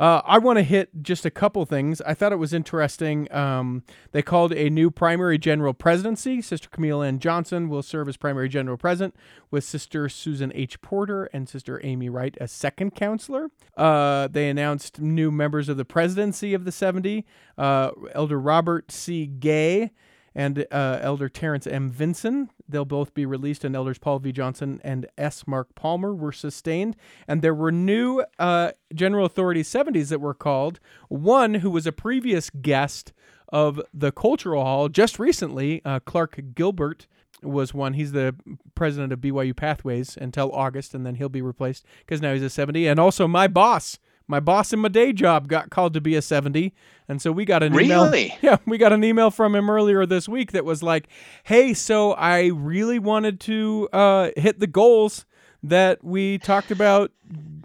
[0.00, 2.00] Uh, I want to hit just a couple things.
[2.00, 3.30] I thought it was interesting.
[3.30, 3.82] Um,
[4.12, 6.40] they called a new primary general presidency.
[6.40, 7.18] Sister Camille N.
[7.18, 9.14] Johnson will serve as primary general president,
[9.50, 10.80] with Sister Susan H.
[10.80, 13.50] Porter and Sister Amy Wright as second counselor.
[13.76, 17.26] Uh, they announced new members of the presidency of the 70
[17.58, 19.26] uh, Elder Robert C.
[19.26, 19.90] Gay
[20.34, 21.90] and uh, Elder Terence M.
[21.90, 22.48] Vinson.
[22.70, 24.32] They'll both be released, and elders Paul V.
[24.32, 25.46] Johnson and S.
[25.46, 26.96] Mark Palmer were sustained.
[27.28, 30.80] And there were new uh, General Authority 70s that were called.
[31.08, 33.12] One who was a previous guest
[33.48, 37.06] of the Cultural Hall just recently, uh, Clark Gilbert
[37.42, 37.94] was one.
[37.94, 38.34] He's the
[38.74, 42.50] president of BYU Pathways until August, and then he'll be replaced because now he's a
[42.50, 42.86] 70.
[42.86, 43.98] And also my boss,
[44.30, 46.72] my boss in my day job got called to be a 70
[47.08, 48.34] and so we got an email Really?
[48.42, 51.08] yeah we got an email from him earlier this week that was like
[51.44, 55.26] hey so i really wanted to uh, hit the goals
[55.62, 57.10] that we talked about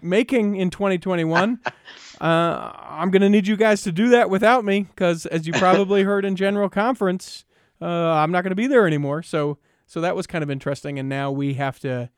[0.02, 1.60] making in 2021
[2.20, 5.52] uh, i'm going to need you guys to do that without me because as you
[5.52, 7.44] probably heard in general conference
[7.80, 9.56] uh, i'm not going to be there anymore so
[9.86, 12.10] so that was kind of interesting and now we have to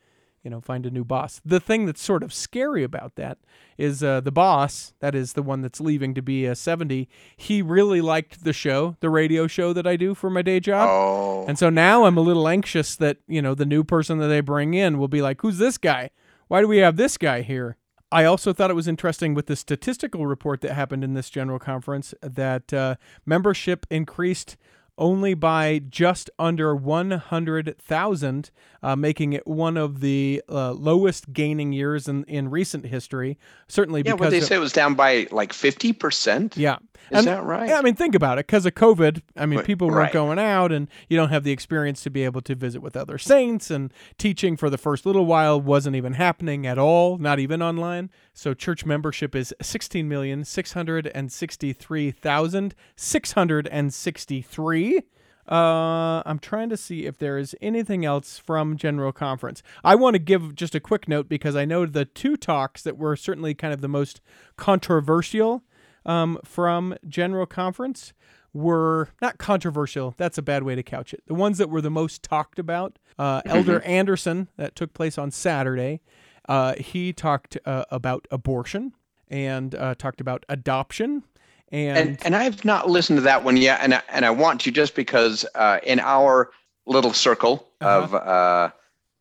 [0.43, 1.41] you know, find a new boss.
[1.45, 3.39] The thing that's sort of scary about that
[3.76, 7.62] is uh, the boss, that is the one that's leaving to be a 70, he
[7.62, 10.89] really liked the show, the radio show that I do for my day job.
[10.91, 14.28] Oh, And so now I'm a little anxious that, you know, the new person that
[14.28, 16.11] they bring in will be like, who's this guy?
[16.49, 17.76] Why do we have this guy here?
[18.11, 21.59] I also thought it was interesting with the statistical report that happened in this general
[21.59, 22.95] conference that uh,
[23.26, 24.57] membership increased
[24.99, 28.51] only by just under 100,000,
[28.82, 33.38] uh, making it one of the uh, lowest gaining years in, in recent history.
[33.68, 34.14] Certainly yeah.
[34.14, 36.57] What they of- say it was down by like fifty percent.
[36.57, 36.78] yeah.
[37.11, 37.68] Is that right?
[37.70, 38.46] Yeah, I mean, think about it.
[38.46, 40.12] Because of COVID, I mean, Right, people weren't right.
[40.12, 43.16] going out, and you don't have the experience to be able to visit with other
[43.16, 47.62] saints, and teaching for the first little while wasn't even happening at all, not even
[47.62, 48.11] online.
[48.39, 55.03] So church membership is sixteen million six hundred and sixty-three thousand six hundred and sixty-three.
[55.51, 59.61] Uh, I'm trying to see if there is anything else from General Conference.
[59.82, 62.97] I want to give just a quick note because I know the two talks that
[62.97, 64.20] were certainly kind of the most
[64.57, 65.64] controversial
[66.07, 68.12] um, from General Conference
[68.53, 70.14] were not controversial.
[70.16, 71.24] That's a bad way to couch it.
[71.26, 75.32] The ones that were the most talked about, uh, Elder Anderson, that took place on
[75.32, 76.03] Saturday.
[76.49, 78.92] Uh, he talked uh, about abortion
[79.28, 81.22] and uh, talked about adoption.
[81.70, 84.61] And, and and I've not listened to that one yet, and I, and I want
[84.62, 86.51] to just because uh, in our
[86.86, 88.03] little circle Uh-huh.
[88.03, 88.70] of uh,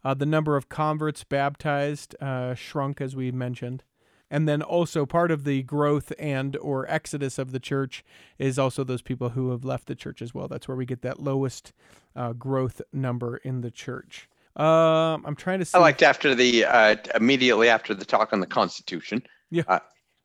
[0.05, 3.83] Uh, the number of converts baptized uh, shrunk, as we mentioned.
[4.31, 8.03] and then also part of the growth and or exodus of the church
[8.39, 10.49] is also those people who have left the church as well.
[10.49, 11.73] That's where we get that lowest
[12.17, 14.29] uh, growth number in the church.
[14.57, 15.77] Um, I'm trying to see.
[15.77, 19.23] I liked after the uh, immediately after the talk on the Constitution.
[19.51, 19.65] Yeah.
[19.69, 19.79] Uh,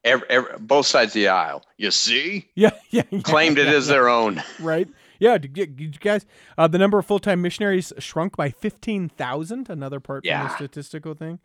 [0.05, 1.63] ev ev- both sides of the aisle.
[1.77, 4.41] You see, Yeah, yeah, yeah, claimed it yeah, as their own.
[4.59, 4.87] right?
[5.19, 6.25] Yeah, did you, did you guys,
[6.57, 11.13] uh, the number of full time missionaries shrunk by 15,000, another part from the statistical
[11.13, 11.39] thing.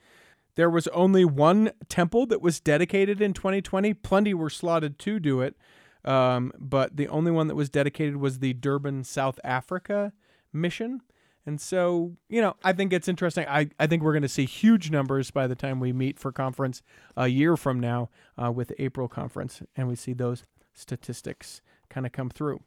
[0.56, 3.92] There was only one temple that was dedicated in 2020.
[3.94, 5.56] Plenty were slotted to do it,
[6.04, 10.12] um, but the only one that was dedicated was the Durban, South Africa
[10.52, 11.00] mission.
[11.46, 13.46] And so, you know, I think it's interesting.
[13.48, 16.32] I, I think we're going to see huge numbers by the time we meet for
[16.32, 16.80] conference
[17.16, 18.08] a year from now
[18.42, 21.60] uh, with April conference, and we see those statistics
[21.90, 22.60] kind of come through.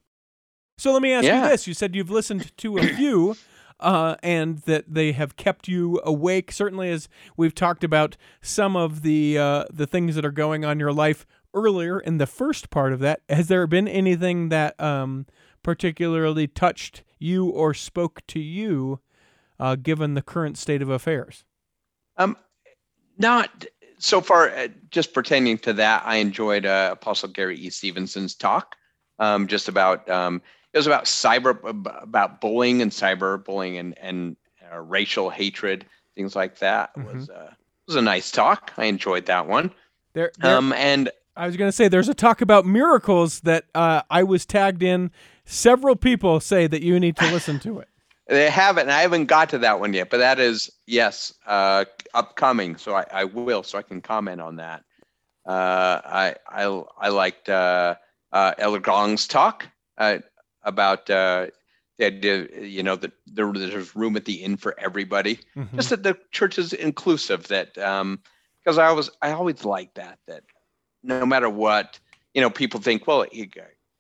[0.78, 3.36] So let me ask you this: You said you've listened to a few,
[3.80, 6.52] uh, and that they have kept you awake.
[6.52, 10.74] Certainly, as we've talked about some of the uh, the things that are going on
[10.74, 13.22] in your life earlier in the first part of that.
[13.30, 15.26] Has there been anything that um,
[15.64, 19.00] particularly touched you or spoke to you,
[19.60, 21.44] uh, given the current state of affairs?
[22.18, 22.38] Um,
[23.18, 23.66] not
[23.98, 24.50] so far.
[24.50, 27.70] Uh, just pertaining to that, I enjoyed uh, Apostle Gary E.
[27.72, 28.76] Stevenson's talk.
[29.20, 30.44] Um, just about um,
[30.74, 31.58] it was about cyber
[32.02, 34.36] about bullying and cyberbullying and and
[34.72, 36.92] uh, racial hatred, things like that.
[36.98, 38.72] It was uh, it was a nice talk.
[38.78, 39.72] I enjoyed that one.
[40.14, 43.66] There, there Um, and I was going to say there's a talk about miracles that
[43.76, 45.12] uh, I was tagged in.
[45.46, 47.88] Several people say that you need to listen to it.
[48.28, 48.90] They haven't.
[48.90, 52.76] I haven't got to that one yet, but that is yes, uh, upcoming.
[52.76, 54.84] So I, I will, so I can comment on that.
[55.46, 57.96] Uh, I I I liked uh,
[58.34, 59.66] uh, Gong's talk
[59.98, 60.18] uh,
[60.68, 61.48] about uh,
[61.98, 65.40] the idea, you know, that there, there's room at the inn for everybody.
[65.56, 65.76] Mhm.
[65.76, 67.48] Just that the church is inclusive.
[67.48, 68.20] That um,
[68.64, 70.44] because I always I always like that that
[71.04, 72.00] no matter what,
[72.34, 73.26] you know, people think, well,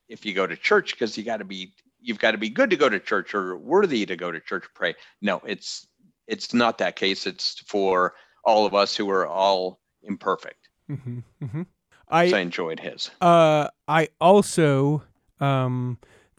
[0.09, 2.69] if you go to church, because you got to be you've got to be good
[2.69, 5.87] to go to church or worthy to go to church pray no it's
[6.27, 8.13] it's not that case it's for
[8.43, 11.65] all of us who are all imperfect Mhm, mhm.
[11.65, 11.67] so
[12.09, 15.03] i I enjoyed his uh, I also
[15.39, 15.97] um,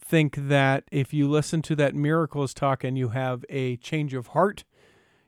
[0.09, 4.27] think that if you listen to that miracles talk and you have a change of
[4.27, 4.63] heart,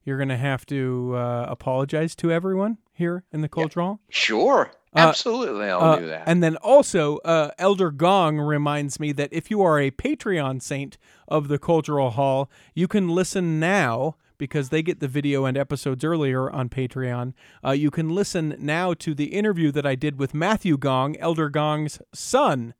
[0.03, 3.99] you're going to have to uh, apologize to everyone here in the cultural hall.
[4.09, 9.11] sure Uh, absolutely i'll Uh, do that And then also, uh, Elder Gong reminds me
[9.13, 14.15] that if you are a Patreon saint of the Cultural Hall, you can listen now
[14.39, 17.33] because they get the video and episodes earlier on Patreon.
[17.63, 21.47] Uh, you can listen now to the interview that I did with Matthew Gong, Elder
[21.49, 22.73] Gong's son.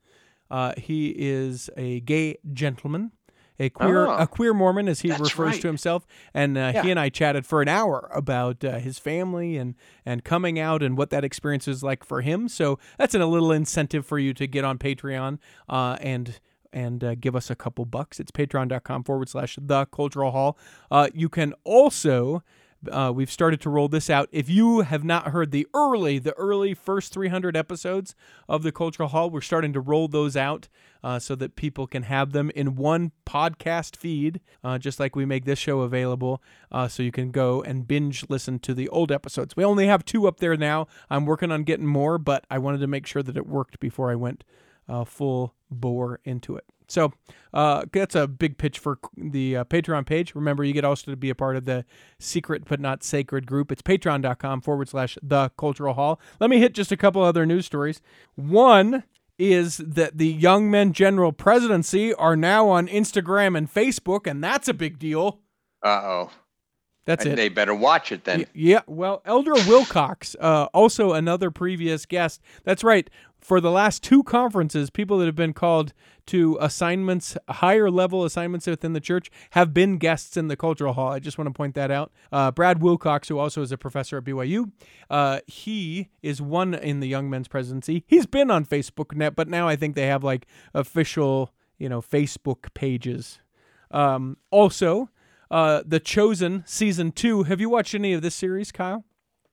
[0.51, 3.11] Uh, he is a gay gentleman.
[3.59, 5.61] A queer, Oh, a queer Mormon, as he refers right.
[5.61, 9.55] to himself, and uh, he and I chatted for an hour about uh, his family
[9.55, 12.47] and and coming out and what that experience is like for him.
[12.47, 15.37] So that's an, a little incentive for you to get on Patreon
[15.69, 16.39] uh, and
[16.73, 18.19] and uh, give us a couple bucks.
[18.19, 20.57] It's patreon.com forward slash the cultural hall.
[20.89, 22.43] Uh, you can also.
[22.89, 24.29] Uh, we've started to roll this out.
[24.31, 28.15] If you have not heard the early, the early first 300 episodes
[28.49, 30.67] of the Cultural Hall, we're starting to roll those out
[31.03, 35.25] uh, so that people can have them in one podcast feed, uh, just like we
[35.25, 36.41] make this show available.
[36.71, 39.55] Uh, so you can go and binge listen to the old episodes.
[39.55, 40.87] We only have two up there now.
[41.09, 44.11] I'm working on getting more, but I wanted to make sure that it worked before
[44.11, 44.43] I went
[44.87, 46.65] uh, full bore into it.
[46.91, 47.13] So
[47.53, 50.35] uh, that's a big pitch for the uh, Patreon page.
[50.35, 51.85] Remember, you get also to be a part of the
[52.19, 53.71] secret but not sacred group.
[53.71, 56.19] It's patreon.com forward slash the cultural hall.
[56.39, 58.01] Let me hit just a couple other news stories.
[58.35, 59.03] One
[59.39, 64.67] is that the Young Men General Presidency are now on Instagram and Facebook, and that's
[64.67, 65.39] a big deal.
[65.81, 66.29] uh-oh
[67.05, 67.35] That's it.
[67.35, 72.39] they better watch it then Yeah, well, Elder Wilcox, uh, also another previous guest.
[72.65, 73.09] That's right.
[73.41, 75.93] For the last two conferences, people that have been called
[76.27, 81.09] to assignments, higher level assignments within the church, have been guests in the cultural hall.
[81.09, 82.11] I just want to point that out.
[82.31, 84.71] Uh, Brad Wilcox, who also is a professor at BYU,
[85.09, 88.03] uh, he is one in the Young Men's Presidency.
[88.05, 92.01] He's been on Facebook net, but now I think they have like official, you know,
[92.01, 93.39] Facebook pages.
[93.89, 95.09] Um, also,
[95.49, 97.43] uh, The Chosen season two.
[97.43, 99.03] Have you watched any of this series, Kyle?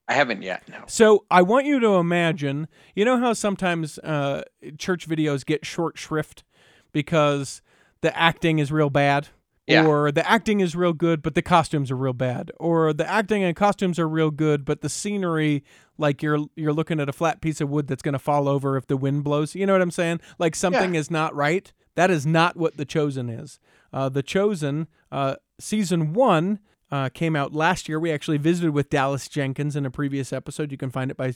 [0.09, 4.42] I haven't yet no So I want you to imagine, you know how sometimes uh,
[4.78, 6.44] church videos get short shrift
[6.92, 7.62] because
[8.00, 9.28] the acting is real bad,
[9.66, 9.84] Yeah.
[9.86, 13.42] or the acting is real good but the costumes are real bad, or the acting
[13.44, 15.62] and costumes are real good but the scenery,
[15.98, 18.76] like you're you're looking at a flat piece of wood that's going to fall over
[18.76, 19.54] if the wind blows.
[19.54, 20.20] You know what I'm saying?
[20.38, 21.72] Like something is not right.
[21.96, 23.59] That is not what the Chosen is.
[23.92, 26.61] Uh, the Chosen uh, season one
[26.91, 28.01] uh, came out last year.
[28.01, 30.72] We actually visited with Dallas Jenkins in a previous episode.
[30.72, 31.34] You can find it by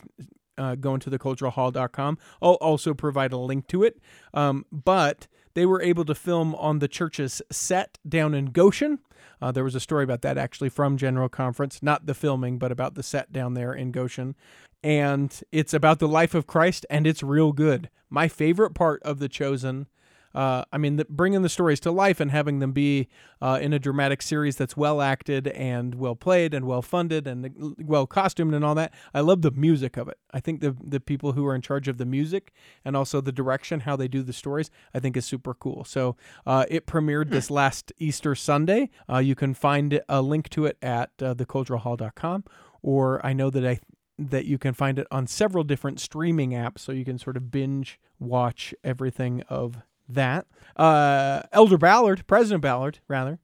[0.58, 2.18] uh, going to theculturalhall.com.
[2.40, 3.98] I'll also provide a link to it.
[4.34, 8.98] Um, but they were able to film on the church's set down in Goshen.
[9.40, 12.72] Uh, there was a story about that actually from General Conference, not the filming, but
[12.72, 14.34] about the set down there in Goshen.
[14.82, 17.88] And it's about the life of Christ, and it's real good.
[18.10, 19.86] My favorite part of The Chosen
[20.34, 23.08] uh, I mean, the, bringing the stories to life and having them be
[23.40, 27.74] uh, in a dramatic series that's well acted and well played and well funded and
[27.78, 28.94] well costumed and all that.
[29.12, 30.18] I love the music of it.
[30.32, 32.52] I think the the people who are in charge of the music
[32.84, 35.84] and also the direction, how they do the stories, I think is super cool.
[35.84, 36.16] So
[36.46, 38.90] uh, it premiered this last Easter Sunday.
[39.08, 42.44] Uh, you can find a link to it at uh, theculturalhall.com,
[42.82, 43.78] or I know that I
[44.18, 47.50] that you can find it on several different streaming apps, so you can sort of
[47.50, 50.46] binge watch everything of that.
[50.76, 53.38] Uh, Elder Ballard, President Ballard, rather,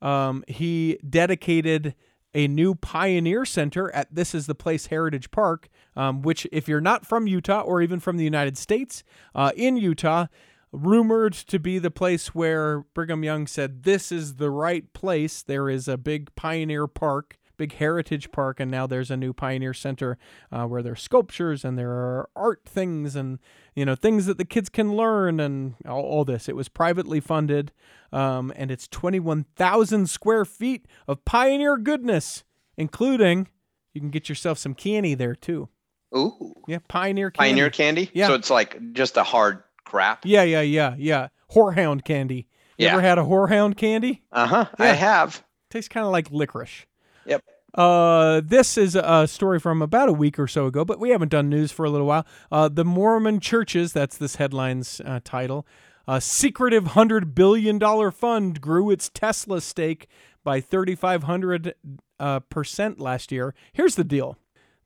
[0.00, 1.94] um, he dedicated
[2.34, 6.80] a new Pioneer Center at This Is the Place Heritage Park, um, which, if you're
[6.80, 9.02] not from Utah or even from the United States,
[9.34, 10.26] uh, in Utah,
[10.70, 15.42] rumored to be the place where Brigham Young said, This is the right place.
[15.42, 19.74] There is a big Pioneer Park big heritage park, and now there's a new Pioneer
[19.74, 20.16] Center
[20.50, 23.38] uh, where there's sculptures and there are art things and
[23.74, 26.48] you know things that the kids can learn and all, all this.
[26.48, 27.72] It was privately funded,
[28.12, 32.44] um, and it's 21,000 square feet of Pioneer goodness,
[32.78, 33.48] including
[33.92, 35.68] you can get yourself some candy there too.
[36.16, 37.50] Ooh, Yeah, Pioneer candy.
[37.50, 38.10] Pioneer candy.
[38.14, 38.28] Yeah.
[38.28, 40.24] So it's like just a hard crap.
[40.24, 41.28] Yeah, yeah, yeah, yeah.
[41.52, 42.46] Horehound candy.
[42.78, 42.92] You Yeah.
[42.92, 44.22] ever had a horehound candy?
[44.32, 44.66] Uh huh.
[44.78, 44.84] Yeah.
[44.84, 45.44] I have.
[45.70, 46.86] Tastes kind of like licorice.
[47.28, 47.44] Yep.
[47.74, 51.28] Uh, this is a story from about a week or so ago, but we haven't
[51.28, 52.26] done news for a little while.
[52.50, 55.66] Uh, the Mormon churches, that's this headline's uh, title.
[56.08, 57.78] A secretive $100 billion
[58.10, 60.08] fund grew its Tesla stake
[60.42, 61.74] by 3,500
[62.18, 63.54] uh, percent last year.
[63.72, 64.38] Here's the deal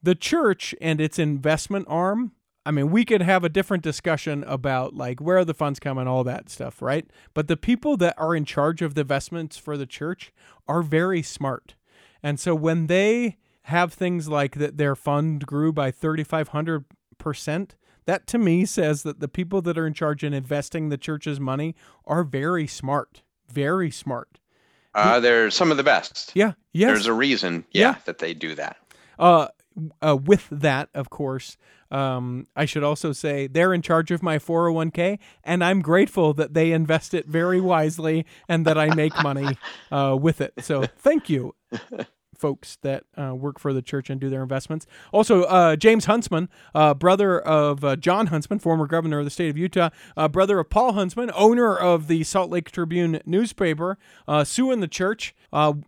[0.03, 2.33] the church and its investment arm.
[2.67, 6.09] I mean, we could have a different discussion about like where the funds come and
[6.09, 7.07] all that stuff, right?
[7.35, 10.33] But the people that are in charge of the investments for the church
[10.69, 11.75] are very smart.
[12.23, 17.71] And so when they have things like that their fund grew by 3500%,
[18.05, 21.39] that to me says that the people that are in charge in investing the church's
[21.39, 23.23] money are very smart.
[23.49, 24.39] Very smart.
[24.95, 26.33] Uh, they're some of the best.
[26.35, 26.53] Yeah.
[26.73, 26.89] Yes.
[26.89, 27.81] There's a reason, Yeah.
[27.93, 28.77] yeah, that they do that.
[29.19, 29.49] Uh,
[30.03, 31.57] uh, with that, of course,
[31.93, 36.55] um, I should also say they're in charge of my 401k, and I'm grateful that
[36.55, 39.59] they invest it very wisely and that I make money
[39.93, 40.55] uh, with it.
[40.61, 41.55] So thank you,
[42.35, 44.87] folks that uh, work for the church and do their investments.
[45.13, 49.51] Also, uh, James Huntsman, uh, brother of uh, John Huntsman, former governor of the state
[49.51, 54.45] of Utah, uh, brother of Paul Huntsman, owner of the Salt Lake Tribune newspaper, uh,
[54.45, 55.35] suing the church,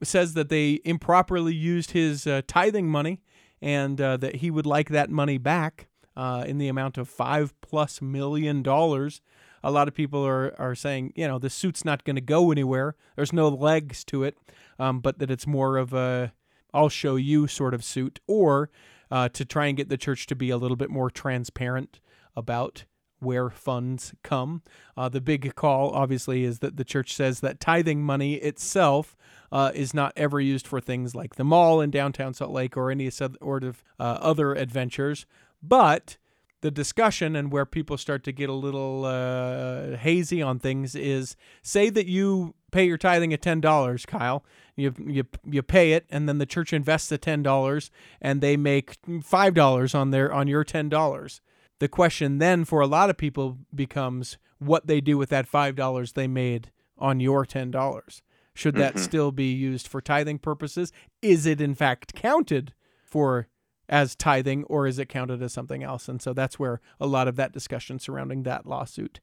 [0.02, 3.22] says that they improperly used his tithing money
[3.62, 8.00] and that he would like that money back uh, in the amount of five plus
[8.02, 9.20] million dollars.
[9.62, 12.50] A lot of people are, are saying, you know, the suit's not going to go
[12.50, 12.96] anywhere.
[13.16, 14.36] There's no legs to it,
[14.78, 16.34] um, but that it's more of a
[16.74, 18.68] I'll show you sort of suit, or
[19.10, 22.00] uh, to try and get the church to be a little bit more transparent
[22.36, 22.84] about
[23.20, 24.62] where funds come.
[24.96, 29.16] Uh, the big call, obviously, is that the church says that tithing money itself
[29.52, 32.90] uh, is not ever used for things like the mall in downtown Salt Lake or
[32.90, 35.26] any sort of uh, other adventures.
[35.66, 36.18] But
[36.60, 41.36] the discussion and where people start to get a little uh, hazy on things is
[41.62, 44.44] say that you pay your tithing at ten dollars, Kyle.
[44.76, 47.90] You you you pay it, and then the church invests the ten dollars,
[48.20, 51.40] and they make five dollars on their on your ten dollars.
[51.80, 55.76] The question then for a lot of people becomes what they do with that five
[55.76, 58.22] dollars they made on your ten dollars.
[58.54, 60.92] Should that still be used for tithing purposes?
[61.20, 62.72] Is it in fact counted
[63.04, 63.48] for
[63.88, 66.08] as tithing or is it counted as something else?
[66.08, 69.20] And so that's where a lot of that discussion surrounding that lawsuit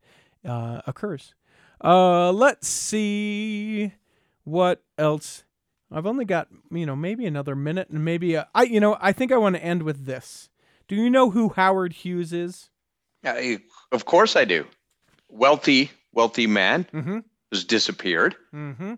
[0.47, 1.33] uh, occurs.
[1.83, 3.93] Uh, let's see
[4.43, 5.43] what else.
[5.91, 9.11] I've only got you know maybe another minute and maybe uh, I you know I
[9.11, 10.49] think I want to end with this.
[10.87, 12.69] Do you know who Howard Hughes is?
[13.23, 13.57] Yeah,
[13.91, 14.65] of course I do.
[15.29, 17.19] Wealthy, wealthy man Mm-hmm.
[17.49, 18.93] who's disappeared Mm-hmm.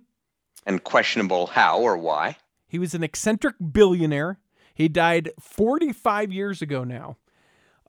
[0.65, 2.37] and questionable how or why.
[2.67, 4.39] He was an eccentric billionaire.
[4.73, 7.17] He died 45 years ago now.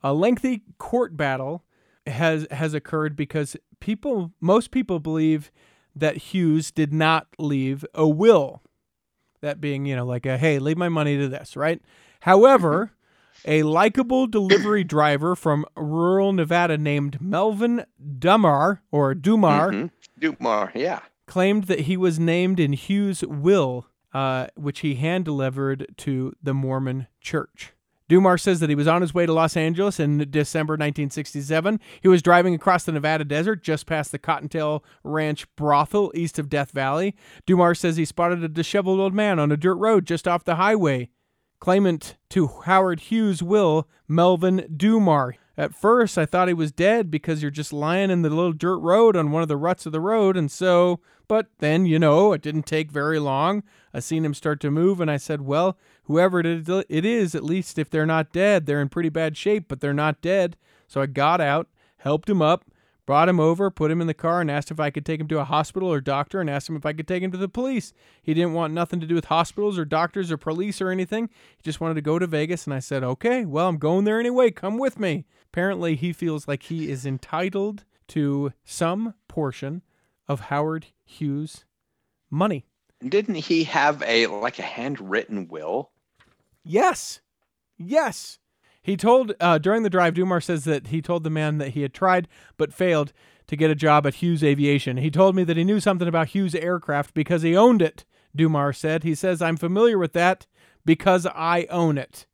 [0.02, 1.64] A lengthy court battle
[2.06, 5.50] has has occurred because people most people believe
[5.96, 8.62] that Hughes did not leave a will.
[9.40, 11.80] That being, you know, like a hey, leave my money to this, right?
[12.20, 12.92] However,
[13.46, 17.84] a likable delivery driver from rural Nevada named Melvin
[18.18, 19.90] Dummar or Dummar Mhm.
[20.20, 21.00] Dummar, yeah.
[21.26, 26.54] claimed that he was named in Hughes' will, uh, which he hand delivered to the
[26.54, 27.72] Mormon Church.
[28.08, 31.80] Dummar says that he was on his way to Los Angeles in December 1967.
[32.02, 36.50] He was driving across the Nevada desert just past the Cottontail Ranch brothel east of
[36.50, 37.16] Death Valley.
[37.46, 40.56] Dummar says he spotted a disheveled old man on a dirt road just off the
[40.56, 41.08] highway.
[41.60, 45.32] Claimant to Howard Hughes' will, Melvin Dummar.
[45.56, 48.78] At first, I thought he was dead because you're just lying in the little dirt
[48.78, 52.32] road on one of the ruts of the road, and so, but then, you know,
[52.32, 53.62] it didn't take very long.
[53.92, 57.78] I seen him start to move, and I said, well, whoever it is, at least
[57.78, 60.56] if they're not dead, they're in pretty bad shape, but they're not dead.
[60.88, 62.64] So I got out, helped him up,
[63.06, 65.28] brought him over, put him in the car, and asked if I could take him
[65.28, 67.48] to a hospital or doctor, and asked him if I could take him to the
[67.48, 67.92] police.
[68.22, 71.28] He didn't want nothing to do with hospitals or doctors or police or anything.
[71.56, 74.20] He just wanted to go to Vegas, and I said, okay, well, I'm going there
[74.20, 74.50] anyway.
[74.50, 75.26] Come with me.
[75.52, 79.82] Apparently, he feels like he is entitled to some portion
[80.26, 81.64] of Howard Hughes'
[82.30, 82.66] money.
[83.06, 85.90] Didn't he have a like a handwritten will?
[86.64, 87.20] Yes.
[87.76, 88.38] Yes.
[88.84, 91.80] He told uh, during the drive, Dummar says that he told the man that he
[91.80, 92.28] had tried
[92.58, 93.14] but failed
[93.46, 94.98] to get a job at Hughes Aviation.
[94.98, 98.04] He told me that he knew something about Hughes Aircraft because he owned it,
[98.36, 99.02] Dummar said.
[99.02, 100.46] He says, I'm familiar with that
[100.84, 102.26] because I own it.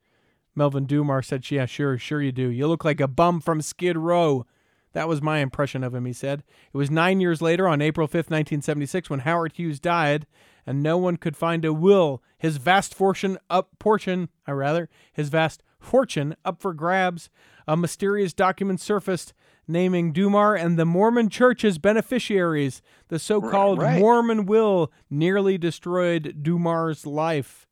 [0.57, 2.49] Melvin Dummar said, Yeah, sure, sure you do.
[2.49, 4.45] You look like a bum from Skid Row.
[4.93, 6.43] That was my impression of him, he said.
[6.75, 10.27] It was nine years later, on April 5th, 1976, when Howard Hughes died,
[10.67, 12.25] and no one could find a will.
[12.37, 17.31] His vast fortune up portion, or rather, his vast fortune up for grabs.
[17.67, 19.33] A mysterious document surfaced
[19.67, 22.83] naming Dummar and the Mormon Church as beneficiaries.
[23.09, 23.99] The so-called Right.
[23.99, 27.69] Mormon will nearly destroyed Dummar's life.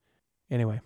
[0.51, 0.81] Anyway,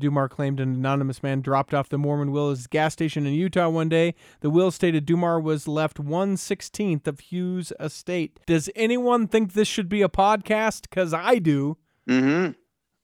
[0.00, 3.34] Dummar claimed an anonymous man dropped off the Mormon will at his gas station in
[3.34, 4.14] Utah one day.
[4.40, 8.40] The will stated Dummar was left one sixteenth of Hughes' estate.
[8.46, 10.82] Does anyone think this should be a podcast?
[10.82, 11.76] Because I do.
[12.08, 12.52] Mm-hmm.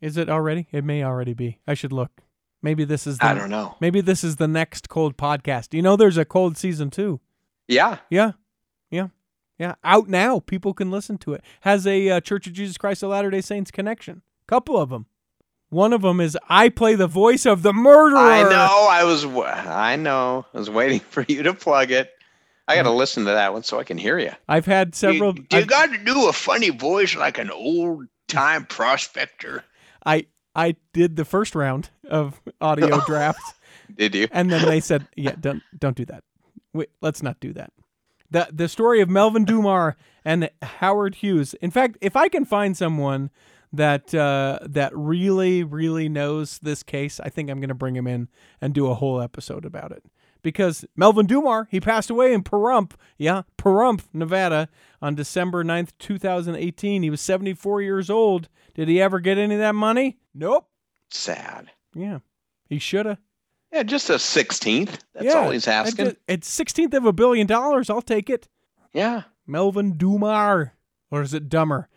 [0.01, 0.69] Is it already?
[0.73, 1.61] It may already be.
[1.67, 2.23] I should look.
[2.65, 3.19] Maybe this is.
[3.19, 3.77] The, I don't know.
[3.79, 5.75] Maybe this is the next cold podcast.
[5.75, 7.21] You know, there's a cold season too.
[7.69, 7.99] Yeah.
[8.09, 8.33] Yeah,
[8.91, 9.09] yeah,
[9.59, 9.75] yeah.
[9.85, 10.41] Out now.
[10.41, 11.45] People can listen to it.
[11.61, 14.23] Has a uh, Church of Jesus Christ of Latter Day Saints connection.
[14.47, 15.05] Couple of them.
[15.69, 18.17] One of them is I play the voice of the murderer.
[18.17, 18.89] I know.
[18.91, 19.27] I was.
[19.27, 20.47] I know.
[20.55, 22.13] I was waiting for you to plug it.
[22.67, 24.33] I got to listen to that one so I can hear you.
[24.49, 25.37] I've had several.
[25.37, 29.65] You, you got to do a funny voice like an old time prospector.
[30.07, 33.55] I I did the first round of audio drafts,
[33.95, 34.29] Did you?
[34.31, 36.25] and then they said, "Yeah, don't don't do that.
[36.73, 37.73] Wait, let's not do that."
[38.31, 39.95] The the story of Melvin Dummar
[40.25, 41.55] and Howard Hughes.
[41.55, 43.31] In fact, if I can find someone
[43.73, 48.07] that uh, that really really knows this case, I think I'm going to bring him
[48.07, 48.29] in
[48.61, 50.05] and do a whole episode about it.
[50.45, 54.69] Because Melvin Dummar, he passed away in Pahrump, yeah, Pahrump, Nevada,
[55.03, 57.03] on December 9th, 2018.
[57.03, 58.49] He was 74 years old.
[58.75, 60.19] Did he ever get any of that money?
[60.35, 60.69] Nope.
[61.11, 61.71] Sad.
[61.95, 62.19] Yeah,
[62.69, 63.19] he should have.
[63.73, 65.03] Yeah, just a sixteenth.
[65.15, 66.07] That's yeah, all he's asking.
[66.09, 67.89] It's- It's sixteenth of a billion dollars.
[67.91, 68.47] I'll take it.
[68.93, 69.23] yeah.
[69.47, 70.73] Melvin Dummar,
[71.11, 71.89] or is it Dumber?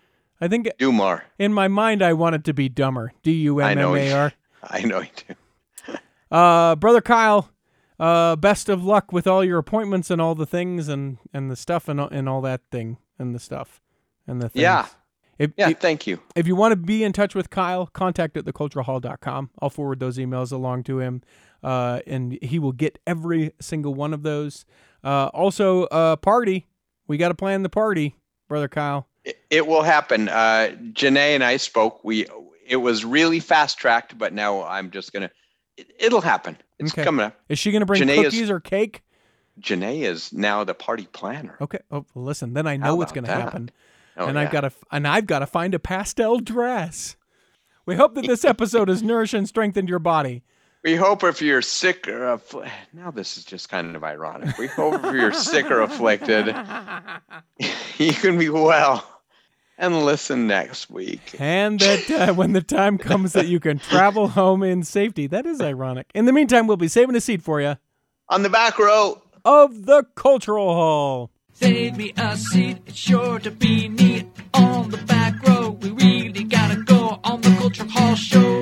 [0.41, 1.23] I think Dumar.
[1.39, 3.11] in my mind I want it to be Dumber.
[3.23, 3.77] D U M.
[3.77, 4.33] M A R.
[4.63, 5.07] I know you
[5.87, 5.95] do.
[6.29, 7.49] Uh, brother Kyle,
[7.99, 11.55] uh, best of luck with all your appointments and all the things and and the
[11.55, 13.81] stuff and all- and all that thing and the stuff
[14.27, 14.61] and the things.
[14.61, 14.85] Yeah.
[15.39, 15.69] If, Yeah.
[15.69, 16.19] if, thank you.
[16.35, 19.51] if you want to be in touch with Kyle, contact at theculturalhall.com.
[19.61, 21.21] I'll forward those emails along to him,
[21.63, 24.65] uh, and he will get every single one of those.
[25.03, 26.67] Uh, also, uh, party.
[27.07, 28.15] We got to plan the party,
[28.47, 29.07] brother Kyle.
[29.23, 30.27] It, it will happen.
[30.27, 32.03] Uh, Janae and I spoke.
[32.03, 32.25] We
[32.67, 35.29] it was really fast tracked, but now I'm just gonna.
[35.77, 36.57] It, it'll happen.
[36.79, 37.03] It's Okay.
[37.03, 37.39] coming up.
[37.49, 39.01] Is she going to bring Janae is- cookies or cake?
[39.61, 41.57] Janae is now the party planner.
[41.61, 41.79] Okay.
[41.89, 42.53] Oh, well, listen.
[42.53, 43.71] Then I know what's going to happen,
[44.15, 44.41] Oh, and yeah.
[44.41, 47.15] I've got to and I've got to find a pastel dress.
[47.87, 50.43] We hope that this episode has nourished and strengthened your body.
[50.83, 54.57] We hope if you're sick or affli- now this is just kind of ironic.
[54.59, 56.47] We hope if you're sick or afflicted,
[57.97, 59.16] you can be well
[59.77, 61.35] and listen next week.
[61.39, 65.27] And that uh, when the time comes that you can travel home in safety.
[65.27, 66.09] That is ironic.
[66.13, 67.77] In the meantime, we'll be saving a seat for you
[68.29, 71.31] on the back row of the Cultural Hall.
[71.53, 75.71] Save me a seat, it's sure to be neat on the back row.
[75.71, 78.56] We really gotta go on the Cultural Hall show.